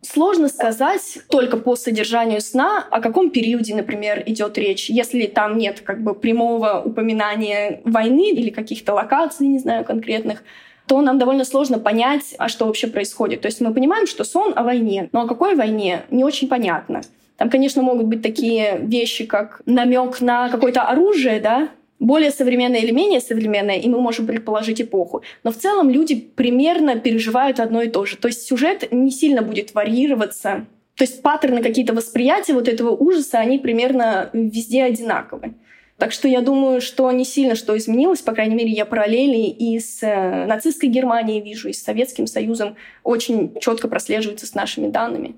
Сложно 0.07 0.49
сказать 0.49 1.17
только 1.29 1.57
по 1.57 1.75
содержанию 1.75 2.39
сна, 2.39 2.85
о 2.91 3.01
каком 3.01 3.31
периоде, 3.31 3.73
например, 3.73 4.21
идет 4.27 4.55
речь. 4.55 4.87
Если 4.87 5.25
там 5.25 5.57
нет 5.57 5.81
как 5.81 6.03
бы 6.03 6.13
прямого 6.13 6.83
упоминания 6.85 7.81
войны 7.85 8.29
или 8.29 8.51
каких-то 8.51 8.93
локаций, 8.93 9.47
не 9.47 9.57
знаю, 9.57 9.83
конкретных, 9.83 10.43
то 10.85 11.01
нам 11.01 11.17
довольно 11.17 11.43
сложно 11.43 11.79
понять, 11.79 12.35
а 12.37 12.49
что 12.49 12.65
вообще 12.65 12.85
происходит. 12.85 13.41
То 13.41 13.47
есть 13.47 13.61
мы 13.61 13.73
понимаем, 13.73 14.05
что 14.05 14.23
сон 14.23 14.53
о 14.55 14.61
войне, 14.61 15.09
но 15.11 15.21
о 15.21 15.27
какой 15.27 15.55
войне 15.55 16.03
не 16.11 16.23
очень 16.23 16.47
понятно. 16.47 17.01
Там, 17.37 17.49
конечно, 17.49 17.81
могут 17.81 18.05
быть 18.05 18.21
такие 18.21 18.77
вещи, 18.81 19.25
как 19.25 19.61
намек 19.65 20.21
на 20.21 20.49
какое-то 20.49 20.83
оружие, 20.83 21.39
да, 21.39 21.69
более 21.99 22.31
современное 22.31 22.79
или 22.79 22.91
менее 22.91 23.21
современное, 23.21 23.77
и 23.77 23.87
мы 23.87 24.01
можем 24.01 24.27
предположить 24.27 24.81
эпоху. 24.81 25.23
Но 25.43 25.51
в 25.51 25.57
целом 25.57 25.89
люди 25.89 26.15
примерно 26.15 26.99
переживают 26.99 27.59
одно 27.59 27.81
и 27.81 27.89
то 27.89 28.05
же. 28.05 28.17
То 28.17 28.27
есть 28.27 28.47
сюжет 28.47 28.91
не 28.91 29.11
сильно 29.11 29.41
будет 29.41 29.73
варьироваться. 29.73 30.65
То 30.95 31.03
есть 31.03 31.21
паттерны 31.21 31.61
какие-то 31.61 31.93
восприятия 31.93 32.53
вот 32.53 32.67
этого 32.67 32.91
ужаса, 32.91 33.39
они 33.39 33.59
примерно 33.59 34.29
везде 34.33 34.83
одинаковы. 34.83 35.55
Так 35.97 36.11
что 36.11 36.27
я 36.27 36.41
думаю, 36.41 36.81
что 36.81 37.09
не 37.11 37.23
сильно 37.23 37.55
что 37.55 37.77
изменилось, 37.77 38.21
по 38.21 38.33
крайней 38.33 38.55
мере, 38.55 38.71
я 38.71 38.85
параллели 38.85 39.47
и 39.47 39.79
с 39.79 40.03
э, 40.03 40.45
нацистской 40.45 40.89
Германией 40.89 41.41
вижу, 41.41 41.69
и 41.69 41.73
с 41.73 41.83
Советским 41.83 42.27
Союзом 42.27 42.75
очень 43.03 43.57
четко 43.61 43.87
прослеживается 43.87 44.45
с 44.45 44.53
нашими 44.55 44.89
данными. 44.89 45.35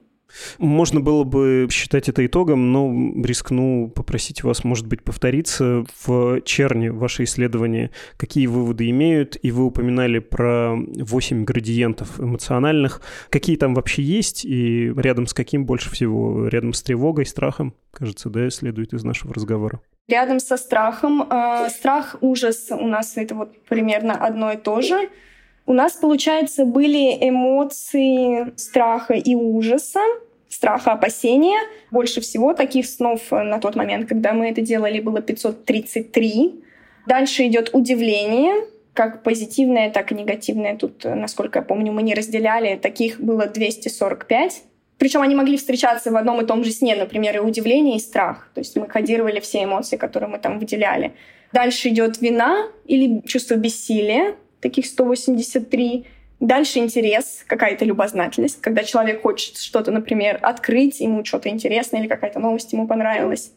Можно 0.57 0.99
было 0.99 1.23
бы 1.23 1.67
считать 1.71 2.09
это 2.09 2.25
итогом, 2.25 2.71
но 2.71 2.91
рискну 3.23 3.91
попросить 3.93 4.43
вас, 4.43 4.63
может 4.63 4.87
быть, 4.87 5.03
повториться 5.03 5.85
в 6.01 6.41
черне 6.41 6.91
ваши 6.91 7.23
исследования, 7.23 7.91
какие 8.17 8.47
выводы 8.47 8.89
имеют, 8.89 9.37
и 9.41 9.51
вы 9.51 9.65
упоминали 9.65 10.19
про 10.19 10.75
8 10.75 11.43
градиентов 11.43 12.19
эмоциональных. 12.19 13.01
Какие 13.29 13.55
там 13.55 13.73
вообще 13.73 14.01
есть, 14.01 14.45
и 14.45 14.93
рядом 14.95 15.27
с 15.27 15.33
каким 15.33 15.65
больше 15.65 15.89
всего? 15.89 16.47
Рядом 16.47 16.73
с 16.73 16.81
тревогой, 16.81 17.25
страхом, 17.25 17.73
кажется, 17.91 18.29
да, 18.29 18.49
следует 18.49 18.93
из 18.93 19.03
нашего 19.03 19.33
разговора. 19.33 19.81
Рядом 20.07 20.39
со 20.39 20.55
страхом. 20.55 21.21
Э, 21.29 21.69
страх, 21.69 22.15
ужас 22.21 22.69
у 22.71 22.87
нас 22.87 23.17
это 23.17 23.35
вот 23.35 23.61
примерно 23.65 24.13
одно 24.13 24.53
и 24.53 24.57
то 24.57 24.81
же. 24.81 25.09
У 25.67 25.73
нас, 25.73 25.93
получается, 25.93 26.63
были 26.63 27.17
эмоции 27.19 28.53
страха 28.55 29.13
и 29.13 29.35
ужаса, 29.35 29.99
страха, 30.47 30.93
опасения. 30.93 31.59
Больше 31.91 32.21
всего 32.21 32.53
таких 32.53 32.85
снов 32.85 33.31
на 33.31 33.59
тот 33.59 33.75
момент, 33.75 34.07
когда 34.07 34.31
мы 34.31 34.49
это 34.49 34.61
делали, 34.61 35.01
было 35.01 35.21
533. 35.21 36.63
Дальше 37.05 37.45
идет 37.47 37.71
удивление, 37.73 38.65
как 38.93 39.23
позитивное, 39.23 39.91
так 39.91 40.13
и 40.13 40.15
негативное. 40.15 40.77
Тут, 40.77 41.03
насколько 41.03 41.59
я 41.59 41.65
помню, 41.65 41.91
мы 41.91 42.01
не 42.01 42.15
разделяли. 42.15 42.77
Таких 42.77 43.19
было 43.19 43.45
245. 43.45 44.63
Причем 44.97 45.21
они 45.21 45.35
могли 45.35 45.57
встречаться 45.57 46.11
в 46.11 46.15
одном 46.15 46.41
и 46.41 46.45
том 46.45 46.63
же 46.63 46.71
сне, 46.71 46.95
например, 46.95 47.35
и 47.35 47.39
удивление, 47.39 47.97
и 47.97 47.99
страх. 47.99 48.49
То 48.53 48.61
есть 48.61 48.77
мы 48.77 48.87
кодировали 48.87 49.41
все 49.41 49.65
эмоции, 49.65 49.97
которые 49.97 50.29
мы 50.29 50.39
там 50.39 50.59
выделяли. 50.59 51.13
Дальше 51.51 51.89
идет 51.89 52.21
вина 52.21 52.67
или 52.85 53.21
чувство 53.27 53.55
бессилия, 53.55 54.35
таких 54.67 54.85
183. 54.85 56.05
Дальше 56.39 56.79
интерес, 56.79 57.43
какая-то 57.47 57.85
любознательность, 57.85 58.61
когда 58.61 58.83
человек 58.83 59.23
хочет 59.23 59.57
что-то, 59.57 59.91
например, 59.91 60.39
открыть, 60.41 60.99
ему 60.99 61.25
что-то 61.25 61.49
интересное 61.49 62.01
или 62.01 62.07
какая-то 62.07 62.39
новость 62.39 62.73
ему 62.73 62.87
понравилась. 62.87 63.51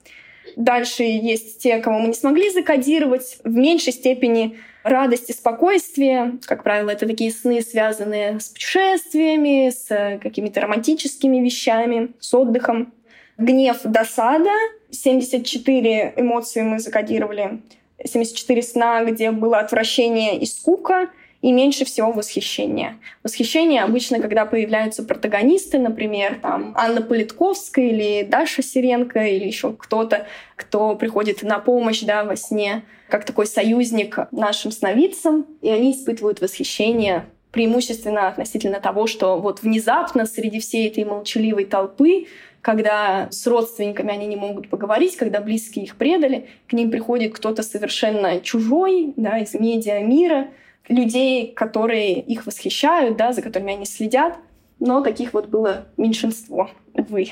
Дальше 0.57 1.03
есть 1.03 1.59
те, 1.62 1.79
кого 1.79 1.99
мы 1.99 2.09
не 2.09 2.14
смогли 2.14 2.51
закодировать. 2.51 3.38
В 3.44 3.55
меньшей 3.55 3.92
степени 3.92 4.59
радость 4.83 5.31
и 5.31 5.33
спокойствие. 5.33 6.38
Как 6.46 6.62
правило, 6.62 6.90
это 6.90 7.07
такие 7.07 7.31
сны, 7.31 7.61
связанные 7.61 8.40
с 8.40 8.49
путешествиями, 8.49 9.70
с 9.70 10.18
какими-то 10.23 10.61
романтическими 10.62 11.38
вещами, 11.44 12.12
с 12.18 12.33
отдыхом. 12.35 12.92
Гнев, 13.37 13.81
досада. 13.85 14.51
74 14.90 16.14
эмоции 16.16 16.62
мы 16.62 16.79
закодировали 16.79 17.61
74 18.05 18.63
сна, 18.63 19.05
где 19.05 19.31
было 19.31 19.59
отвращение 19.59 20.39
и 20.39 20.47
скука, 20.47 21.11
и 21.43 21.53
меньше 21.53 21.85
всего 21.85 22.13
восхищения. 22.13 22.99
Восхищение 23.23 23.83
обычно, 23.83 24.21
когда 24.21 24.45
появляются 24.45 25.03
протагонисты, 25.03 25.79
например, 25.79 26.39
там 26.43 26.75
Анна 26.77 27.01
Политковская 27.01 27.87
или 27.87 28.27
Даша 28.29 28.63
Сиренко 28.63 29.21
или 29.21 29.47
еще 29.47 29.73
кто-то, 29.73 30.27
кто 30.57 30.95
приходит 30.97 31.43
на 31.43 31.59
помощь 31.59 32.03
да, 32.03 32.25
во 32.25 32.37
сне, 32.37 32.83
как 33.09 33.25
такой 33.25 33.47
союзник 33.47 34.19
нашим 34.33 34.71
сновидцам, 34.71 35.47
и 35.63 35.71
они 35.71 35.93
испытывают 35.93 36.41
восхищение 36.41 37.25
преимущественно 37.53 38.29
относительно 38.29 38.81
того, 38.81 39.07
что 39.07 39.39
вот 39.39 39.63
внезапно 39.63 40.27
среди 40.27 40.61
всей 40.61 40.89
этой 40.89 41.05
молчаливой 41.05 41.65
толпы 41.65 42.27
когда 42.63 43.29
с 43.31 43.47
родственниками 43.47 44.13
они 44.13 44.27
не 44.27 44.37
могут 44.37 44.69
поговорить, 44.69 45.17
когда 45.17 45.41
близкие 45.41 45.85
их 45.85 45.97
предали, 45.97 46.49
к 46.69 46.73
ним 46.73 46.91
приходит 46.91 47.35
кто-то 47.35 47.63
совершенно 47.63 48.41
чужой, 48.41 49.15
да, 49.17 49.39
из 49.39 49.55
медиа 49.55 50.01
мира, 50.01 50.49
людей, 50.89 51.53
которые 51.53 52.21
их 52.21 52.47
восхищают, 52.47 53.17
да, 53.17 53.33
за 53.33 53.43
которыми 53.43 53.75
они 53.75 53.87
следят, 53.87 54.37
но 54.79 55.03
таких 55.03 55.33
вот 55.33 55.47
было 55.47 55.87
меньшинство, 55.97 56.71
увы. 56.95 57.29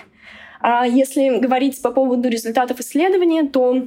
А 0.61 0.87
если 0.87 1.39
говорить 1.39 1.81
по 1.83 1.91
поводу 1.91 2.29
результатов 2.29 2.81
исследования, 2.81 3.45
то 3.45 3.87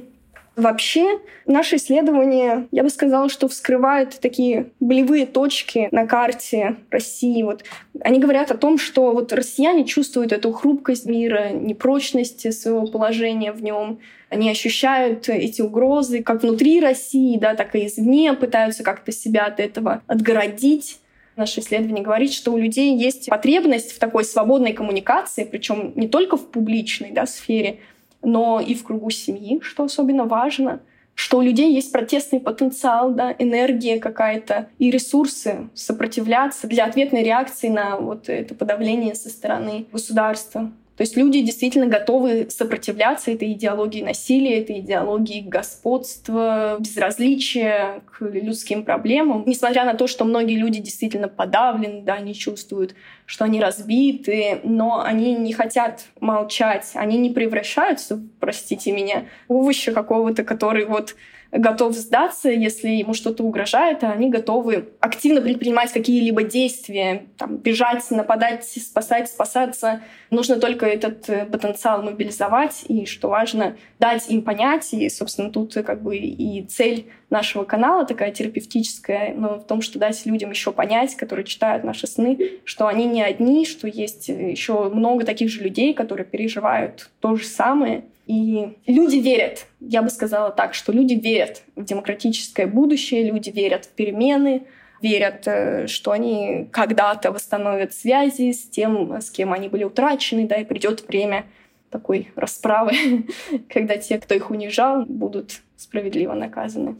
Вообще, 0.54 1.18
наше 1.46 1.76
исследование, 1.76 2.68
я 2.72 2.82
бы 2.82 2.90
сказала, 2.90 3.30
что 3.30 3.48
вскрывает 3.48 4.18
такие 4.20 4.70
болевые 4.80 5.24
точки 5.24 5.88
на 5.92 6.06
карте 6.06 6.76
России. 6.90 7.42
Вот 7.42 7.64
они 8.00 8.18
говорят 8.18 8.50
о 8.50 8.58
том, 8.58 8.76
что 8.76 9.12
вот 9.12 9.32
россияне 9.32 9.86
чувствуют 9.86 10.30
эту 10.30 10.52
хрупкость 10.52 11.06
мира, 11.06 11.50
непрочность 11.50 12.52
своего 12.52 12.86
положения 12.86 13.52
в 13.52 13.62
нем. 13.62 14.00
Они 14.28 14.50
ощущают 14.50 15.28
эти 15.30 15.62
угрозы 15.62 16.22
как 16.22 16.42
внутри 16.42 16.80
России, 16.80 17.38
да, 17.38 17.54
так 17.54 17.74
и 17.74 17.86
извне, 17.86 18.34
пытаются 18.34 18.82
как-то 18.82 19.10
себя 19.10 19.46
от 19.46 19.58
этого 19.58 20.02
отгородить. 20.06 20.98
Наше 21.34 21.60
исследование 21.60 22.04
говорит, 22.04 22.34
что 22.34 22.52
у 22.52 22.58
людей 22.58 22.94
есть 22.94 23.30
потребность 23.30 23.92
в 23.92 23.98
такой 23.98 24.24
свободной 24.24 24.74
коммуникации, 24.74 25.44
причем 25.44 25.94
не 25.96 26.08
только 26.08 26.36
в 26.36 26.50
публичной 26.50 27.10
да, 27.10 27.24
сфере, 27.24 27.78
но 28.22 28.60
и 28.60 28.74
в 28.74 28.84
кругу 28.84 29.10
семьи, 29.10 29.60
что 29.62 29.84
особенно 29.84 30.24
важно, 30.24 30.80
что 31.14 31.38
у 31.38 31.42
людей 31.42 31.74
есть 31.74 31.92
протестный 31.92 32.40
потенциал, 32.40 33.12
да, 33.12 33.34
энергия 33.38 34.00
какая-то 34.00 34.68
и 34.78 34.90
ресурсы 34.90 35.68
сопротивляться 35.74 36.66
для 36.66 36.86
ответной 36.86 37.22
реакции 37.22 37.68
на 37.68 37.98
вот 37.98 38.28
это 38.28 38.54
подавление 38.54 39.14
со 39.14 39.28
стороны 39.28 39.86
государства. 39.92 40.72
То 41.02 41.04
есть 41.04 41.16
люди 41.16 41.40
действительно 41.40 41.88
готовы 41.88 42.46
сопротивляться 42.48 43.32
этой 43.32 43.54
идеологии 43.54 44.02
насилия, 44.02 44.60
этой 44.60 44.78
идеологии 44.78 45.40
господства, 45.40 46.76
безразличия 46.78 48.04
к 48.06 48.20
людским 48.20 48.84
проблемам. 48.84 49.42
Несмотря 49.44 49.84
на 49.84 49.94
то, 49.94 50.06
что 50.06 50.24
многие 50.24 50.54
люди 50.54 50.78
действительно 50.78 51.26
подавлены, 51.26 52.02
да, 52.02 52.14
они 52.14 52.36
чувствуют, 52.36 52.94
что 53.26 53.46
они 53.46 53.60
разбиты, 53.60 54.60
но 54.62 55.02
они 55.02 55.34
не 55.34 55.52
хотят 55.52 56.04
молчать, 56.20 56.92
они 56.94 57.18
не 57.18 57.30
превращаются, 57.30 58.22
простите 58.38 58.92
меня, 58.92 59.24
в 59.48 59.54
овоща 59.54 59.90
какого-то, 59.90 60.44
который 60.44 60.84
вот 60.84 61.16
готов 61.52 61.94
сдаться, 61.94 62.48
если 62.48 62.88
ему 62.88 63.12
что-то 63.12 63.44
угрожает, 63.44 64.02
а 64.04 64.12
они 64.12 64.30
готовы 64.30 64.88
активно 65.00 65.42
предпринимать 65.42 65.92
какие-либо 65.92 66.44
действия, 66.44 67.26
там, 67.36 67.58
бежать, 67.58 68.10
нападать, 68.10 68.64
спасать, 68.64 69.28
спасаться. 69.28 70.00
Нужно 70.30 70.56
только 70.56 70.86
этот 70.86 71.28
э, 71.28 71.44
потенциал 71.44 72.02
мобилизовать, 72.02 72.84
и, 72.88 73.04
что 73.04 73.28
важно, 73.28 73.76
дать 73.98 74.30
им 74.30 74.42
понять. 74.42 74.94
И, 74.94 75.08
собственно, 75.10 75.50
тут 75.50 75.74
как 75.74 76.02
бы 76.02 76.16
и 76.16 76.62
цель 76.64 77.06
нашего 77.28 77.64
канала 77.64 78.06
такая 78.06 78.30
терапевтическая, 78.30 79.34
но 79.34 79.58
в 79.58 79.66
том, 79.66 79.82
что 79.82 79.98
дать 79.98 80.24
людям 80.24 80.50
еще 80.50 80.72
понять, 80.72 81.14
которые 81.16 81.44
читают 81.44 81.84
наши 81.84 82.06
сны, 82.06 82.60
что 82.64 82.86
они 82.86 83.04
не 83.04 83.22
одни, 83.22 83.66
что 83.66 83.86
есть 83.86 84.28
еще 84.28 84.88
много 84.88 85.24
таких 85.26 85.50
же 85.50 85.62
людей, 85.62 85.92
которые 85.92 86.24
переживают 86.24 87.10
то 87.20 87.36
же 87.36 87.44
самое, 87.44 88.04
и 88.26 88.78
люди 88.86 89.16
верят, 89.16 89.66
я 89.80 90.02
бы 90.02 90.10
сказала 90.10 90.50
так, 90.50 90.74
что 90.74 90.92
люди 90.92 91.14
верят 91.14 91.62
в 91.74 91.84
демократическое 91.84 92.66
будущее, 92.66 93.24
люди 93.24 93.50
верят 93.50 93.84
в 93.86 93.90
перемены, 93.90 94.66
верят, 95.00 95.46
э, 95.46 95.86
что 95.88 96.12
они 96.12 96.68
когда-то 96.70 97.32
восстановят 97.32 97.92
связи 97.92 98.52
с 98.52 98.68
тем, 98.68 99.20
с 99.20 99.30
кем 99.30 99.52
они 99.52 99.68
были 99.68 99.84
утрачены, 99.84 100.46
да, 100.46 100.56
и 100.56 100.64
придет 100.64 101.06
время 101.08 101.46
такой 101.92 102.32
расправы, 102.34 102.92
когда 103.68 103.96
те, 103.96 104.18
кто 104.18 104.34
их 104.34 104.50
унижал, 104.50 105.04
будут 105.06 105.60
справедливо 105.76 106.32
наказаны. 106.34 106.96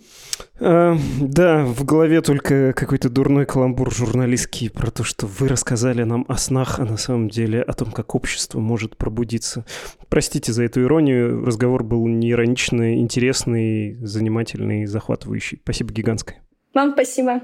А, 0.60 0.96
да, 1.20 1.64
в 1.64 1.84
голове 1.84 2.20
только 2.20 2.72
какой-то 2.72 3.08
дурной 3.08 3.46
каламбур 3.46 3.92
журналистский 3.92 4.70
про 4.70 4.90
то, 4.90 5.04
что 5.04 5.26
вы 5.26 5.48
рассказали 5.48 6.02
нам 6.02 6.24
о 6.28 6.36
снах, 6.36 6.78
а 6.78 6.84
на 6.84 6.96
самом 6.96 7.28
деле 7.28 7.62
о 7.62 7.72
том, 7.72 7.92
как 7.92 8.14
общество 8.14 8.60
может 8.60 8.96
пробудиться. 8.96 9.64
Простите 10.08 10.52
за 10.52 10.64
эту 10.64 10.82
иронию, 10.82 11.44
разговор 11.44 11.84
был 11.84 12.06
не 12.06 12.32
ироничный, 12.32 12.98
интересный, 13.00 13.94
занимательный, 14.04 14.86
захватывающий. 14.86 15.60
Спасибо 15.62 15.92
гигантское. 15.92 16.42
Вам 16.74 16.92
спасибо. 16.92 17.42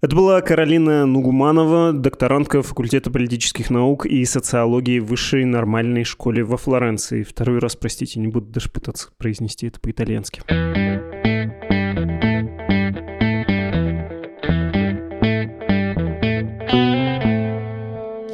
Это 0.00 0.16
была 0.16 0.40
Каролина 0.40 1.06
Нугуманова, 1.06 1.92
докторантка 1.92 2.62
факультета 2.62 3.10
политических 3.10 3.70
наук 3.70 4.06
и 4.06 4.24
социологии 4.24 4.98
высшей 4.98 5.44
нормальной 5.44 6.04
школе 6.04 6.42
во 6.42 6.56
Флоренции. 6.56 7.22
Второй 7.22 7.58
раз, 7.58 7.76
простите, 7.76 8.18
не 8.18 8.28
буду 8.28 8.46
даже 8.46 8.68
пытаться 8.70 9.10
произнести 9.16 9.68
это 9.68 9.78
по-итальянски. 9.80 10.42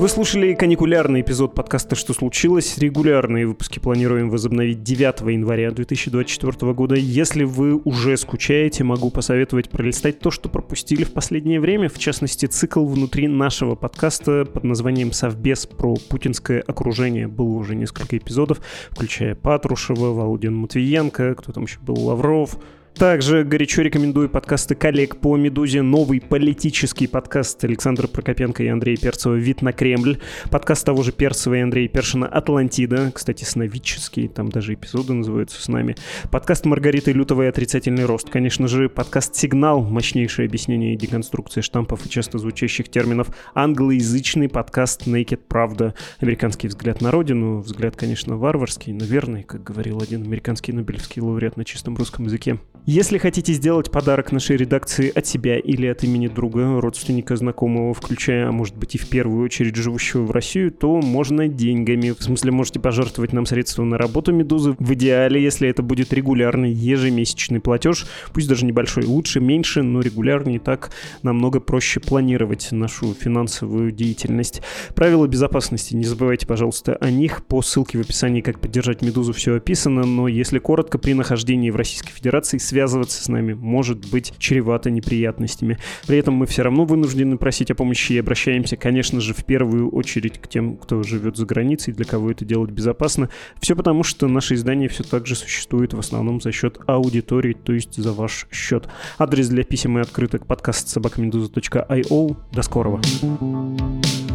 Вы 0.09 0.15
слушали 0.15 0.55
каникулярный 0.55 1.21
эпизод 1.21 1.55
подкаста 1.55 1.95
«Что 1.95 2.15
случилось?». 2.15 2.79
Регулярные 2.79 3.47
выпуски 3.47 3.79
планируем 3.79 4.31
возобновить 4.31 4.83
9 4.83 5.21
января 5.35 5.71
2024 5.71 6.73
года. 6.73 6.95
Если 6.95 7.45
вы 7.45 7.77
уже 7.77 8.17
скучаете, 8.17 8.85
могу 8.85 9.11
посоветовать 9.11 9.69
пролистать 9.69 10.21
то, 10.21 10.31
что 10.31 10.49
пропустили 10.49 11.05
в 11.05 11.13
последнее 11.13 11.61
время, 11.61 11.91
в 11.91 11.99
частности, 11.99 12.47
цикл 12.47 12.87
внутри 12.87 13.29
нашего 13.29 13.75
подкаста 13.75 14.47
под 14.47 14.65
названием 14.65 15.13
«Совбез» 15.13 15.67
про 15.67 15.95
путинское 16.09 16.63
окружение. 16.63 17.29
Было 17.29 17.57
уже 17.57 17.75
несколько 17.75 18.17
эпизодов, 18.17 18.63
включая 18.91 19.35
Патрушева, 19.35 20.15
Володин 20.15 20.55
Матвиенко, 20.55 21.35
кто 21.35 21.53
там 21.53 21.65
еще 21.65 21.81
был, 21.81 21.99
Лавров, 22.03 22.59
также 22.99 23.45
горячо 23.45 23.83
рекомендую 23.83 24.29
подкасты 24.29 24.75
коллег 24.75 25.19
по 25.19 25.37
«Медузе». 25.37 25.83
Новый 25.83 26.21
политический 26.21 27.07
подкаст 27.07 27.63
Александра 27.63 28.09
Прокопенко 28.09 28.65
и 28.65 28.67
Андрея 28.67 28.97
Перцева 28.97 29.35
«Вид 29.35 29.63
на 29.63 29.73
Кремль». 29.73 30.19
Подкаст 30.51 30.85
того 30.85 31.05
же 31.05 31.13
Перцева 31.13 31.55
и 31.55 31.61
Андрея 31.61 31.87
Першина 31.87 32.27
«Атлантида». 32.27 33.13
Кстати, 33.15 33.45
сновидческий, 33.45 34.27
там 34.27 34.49
даже 34.49 34.75
эпизоды 34.75 35.13
называются 35.13 35.63
с 35.63 35.69
нами. 35.69 35.95
Подкаст 36.33 36.67
Маргариты 36.67 37.13
Лютовой 37.13 37.49
«Отрицательный 37.49 38.05
рост». 38.05 38.31
Конечно 38.31 38.67
же, 38.67 38.89
подкаст 38.89 39.37
«Сигнал». 39.37 39.81
Мощнейшее 39.81 40.47
объяснение 40.47 40.95
и 40.95 40.97
деконструкция 40.97 41.63
штампов 41.63 42.05
и 42.05 42.11
часто 42.11 42.39
звучащих 42.39 42.89
терминов. 42.89 43.29
Англоязычный 43.55 44.49
подкаст 44.49 45.07
«Naked 45.07 45.43
Правда». 45.47 45.95
Американский 46.19 46.67
взгляд 46.67 47.01
на 47.01 47.13
родину. 47.13 47.61
Взгляд, 47.61 47.95
конечно, 47.95 48.37
варварский, 48.37 48.93
но 48.93 49.05
верный, 49.05 49.45
как 49.45 49.63
говорил 49.63 50.03
один 50.03 50.25
американский 50.25 50.73
нобелевский 50.73 51.23
лауреат 51.23 51.57
на 51.57 51.65
чистом 51.65 51.95
русском 51.95 52.25
языке. 52.25 52.59
Если 52.91 53.19
хотите 53.19 53.53
сделать 53.53 53.91
подарок 53.91 54.33
нашей 54.33 54.57
редакции 54.57 55.13
от 55.15 55.27
себя 55.27 55.59
или 55.59 55.87
от 55.87 56.05
имени 56.05 56.27
друга, 56.27 56.81
родственника, 56.81 57.37
знакомого, 57.37 57.93
включая, 57.93 58.49
а 58.49 58.51
может 58.51 58.79
быть 58.79 58.95
и 58.95 58.99
в 58.99 59.11
первую 59.11 59.45
очередь 59.45 59.77
живущего 59.77 60.23
в 60.23 60.31
Россию, 60.31 60.71
то 60.71 60.99
можно 61.03 61.49
деньгами. 61.49 62.15
В 62.19 62.23
смысле, 62.23 62.53
можете 62.53 62.81
пожертвовать 62.81 63.35
нам 63.35 63.45
средства 63.45 63.85
на 63.85 63.99
работу 63.99 64.33
Медузы. 64.33 64.75
В 64.79 64.95
идеале, 64.95 65.43
если 65.43 65.69
это 65.69 65.83
будет 65.83 66.15
регулярный 66.15 66.73
ежемесячный 66.73 67.61
платеж, 67.61 68.07
пусть 68.33 68.49
даже 68.49 68.65
небольшой, 68.65 69.05
лучше, 69.05 69.39
меньше, 69.41 69.83
но 69.83 70.01
регулярнее, 70.01 70.59
так 70.59 70.91
намного 71.23 71.61
проще 71.61 72.01
планировать 72.01 72.73
нашу 72.73 73.13
финансовую 73.13 73.93
деятельность. 73.93 74.63
Правила 74.95 75.27
безопасности, 75.27 75.95
не 75.95 76.05
забывайте, 76.05 76.47
пожалуйста, 76.47 76.97
о 76.97 77.11
них. 77.11 77.45
По 77.45 77.61
ссылке 77.61 77.99
в 77.99 78.01
описании, 78.01 78.41
как 78.41 78.61
поддержать 78.61 79.03
Медузу, 79.03 79.35
все 79.35 79.57
описано, 79.57 80.07
но 80.07 80.27
если 80.27 80.59
коротко, 80.59 80.97
при 80.97 81.13
нахождении 81.13 81.69
в 81.69 81.77
Российской 81.77 82.13
Федерации 82.13 82.57
связываться 82.79 83.25
с 83.25 83.29
нами 83.29 83.55
может 83.55 84.09
быть 84.09 84.33
чревато 84.39 84.91
неприятностями. 84.91 85.79
При 86.07 86.17
этом 86.17 86.35
мы 86.35 86.47
все 86.47 86.63
равно 86.63 86.85
вынуждены 86.85 87.37
просить 87.37 87.73
о 87.73 87.75
помощи 87.75 88.13
и 88.13 88.19
обращаемся, 88.19 88.77
конечно 88.77 89.21
же, 89.21 89.35
в 89.35 89.45
первую 89.45 89.91
очередь 89.91 90.41
к 90.41 90.47
тем, 90.47 90.77
кто 90.77 91.03
живет 91.03 91.37
за 91.37 91.45
границей, 91.45 91.93
для 91.93 92.05
кого 92.05 92.31
это 92.31 92.45
делать 92.45 92.71
безопасно. 92.71 93.31
Все 93.61 93.75
потому, 93.75 94.05
что 94.05 94.29
наше 94.29 94.55
издание 94.55 94.89
все 94.89 95.03
так 95.03 95.27
же 95.27 95.35
существует 95.35 95.93
в 95.93 95.99
основном 95.99 96.41
за 96.41 96.53
счет 96.53 96.79
аудитории, 96.87 97.53
то 97.53 97.73
есть 97.73 97.97
за 97.97 98.13
ваш 98.13 98.47
счет. 98.53 98.89
Адрес 99.19 99.49
для 99.49 99.65
писем 99.65 99.99
и 99.99 100.01
открыток 100.01 100.47
подкаст 100.47 100.89
собакамедуза.io. 100.89 102.37
До 102.53 102.63
скорого. 102.63 103.01
thank 103.29 104.07
you 104.07 104.28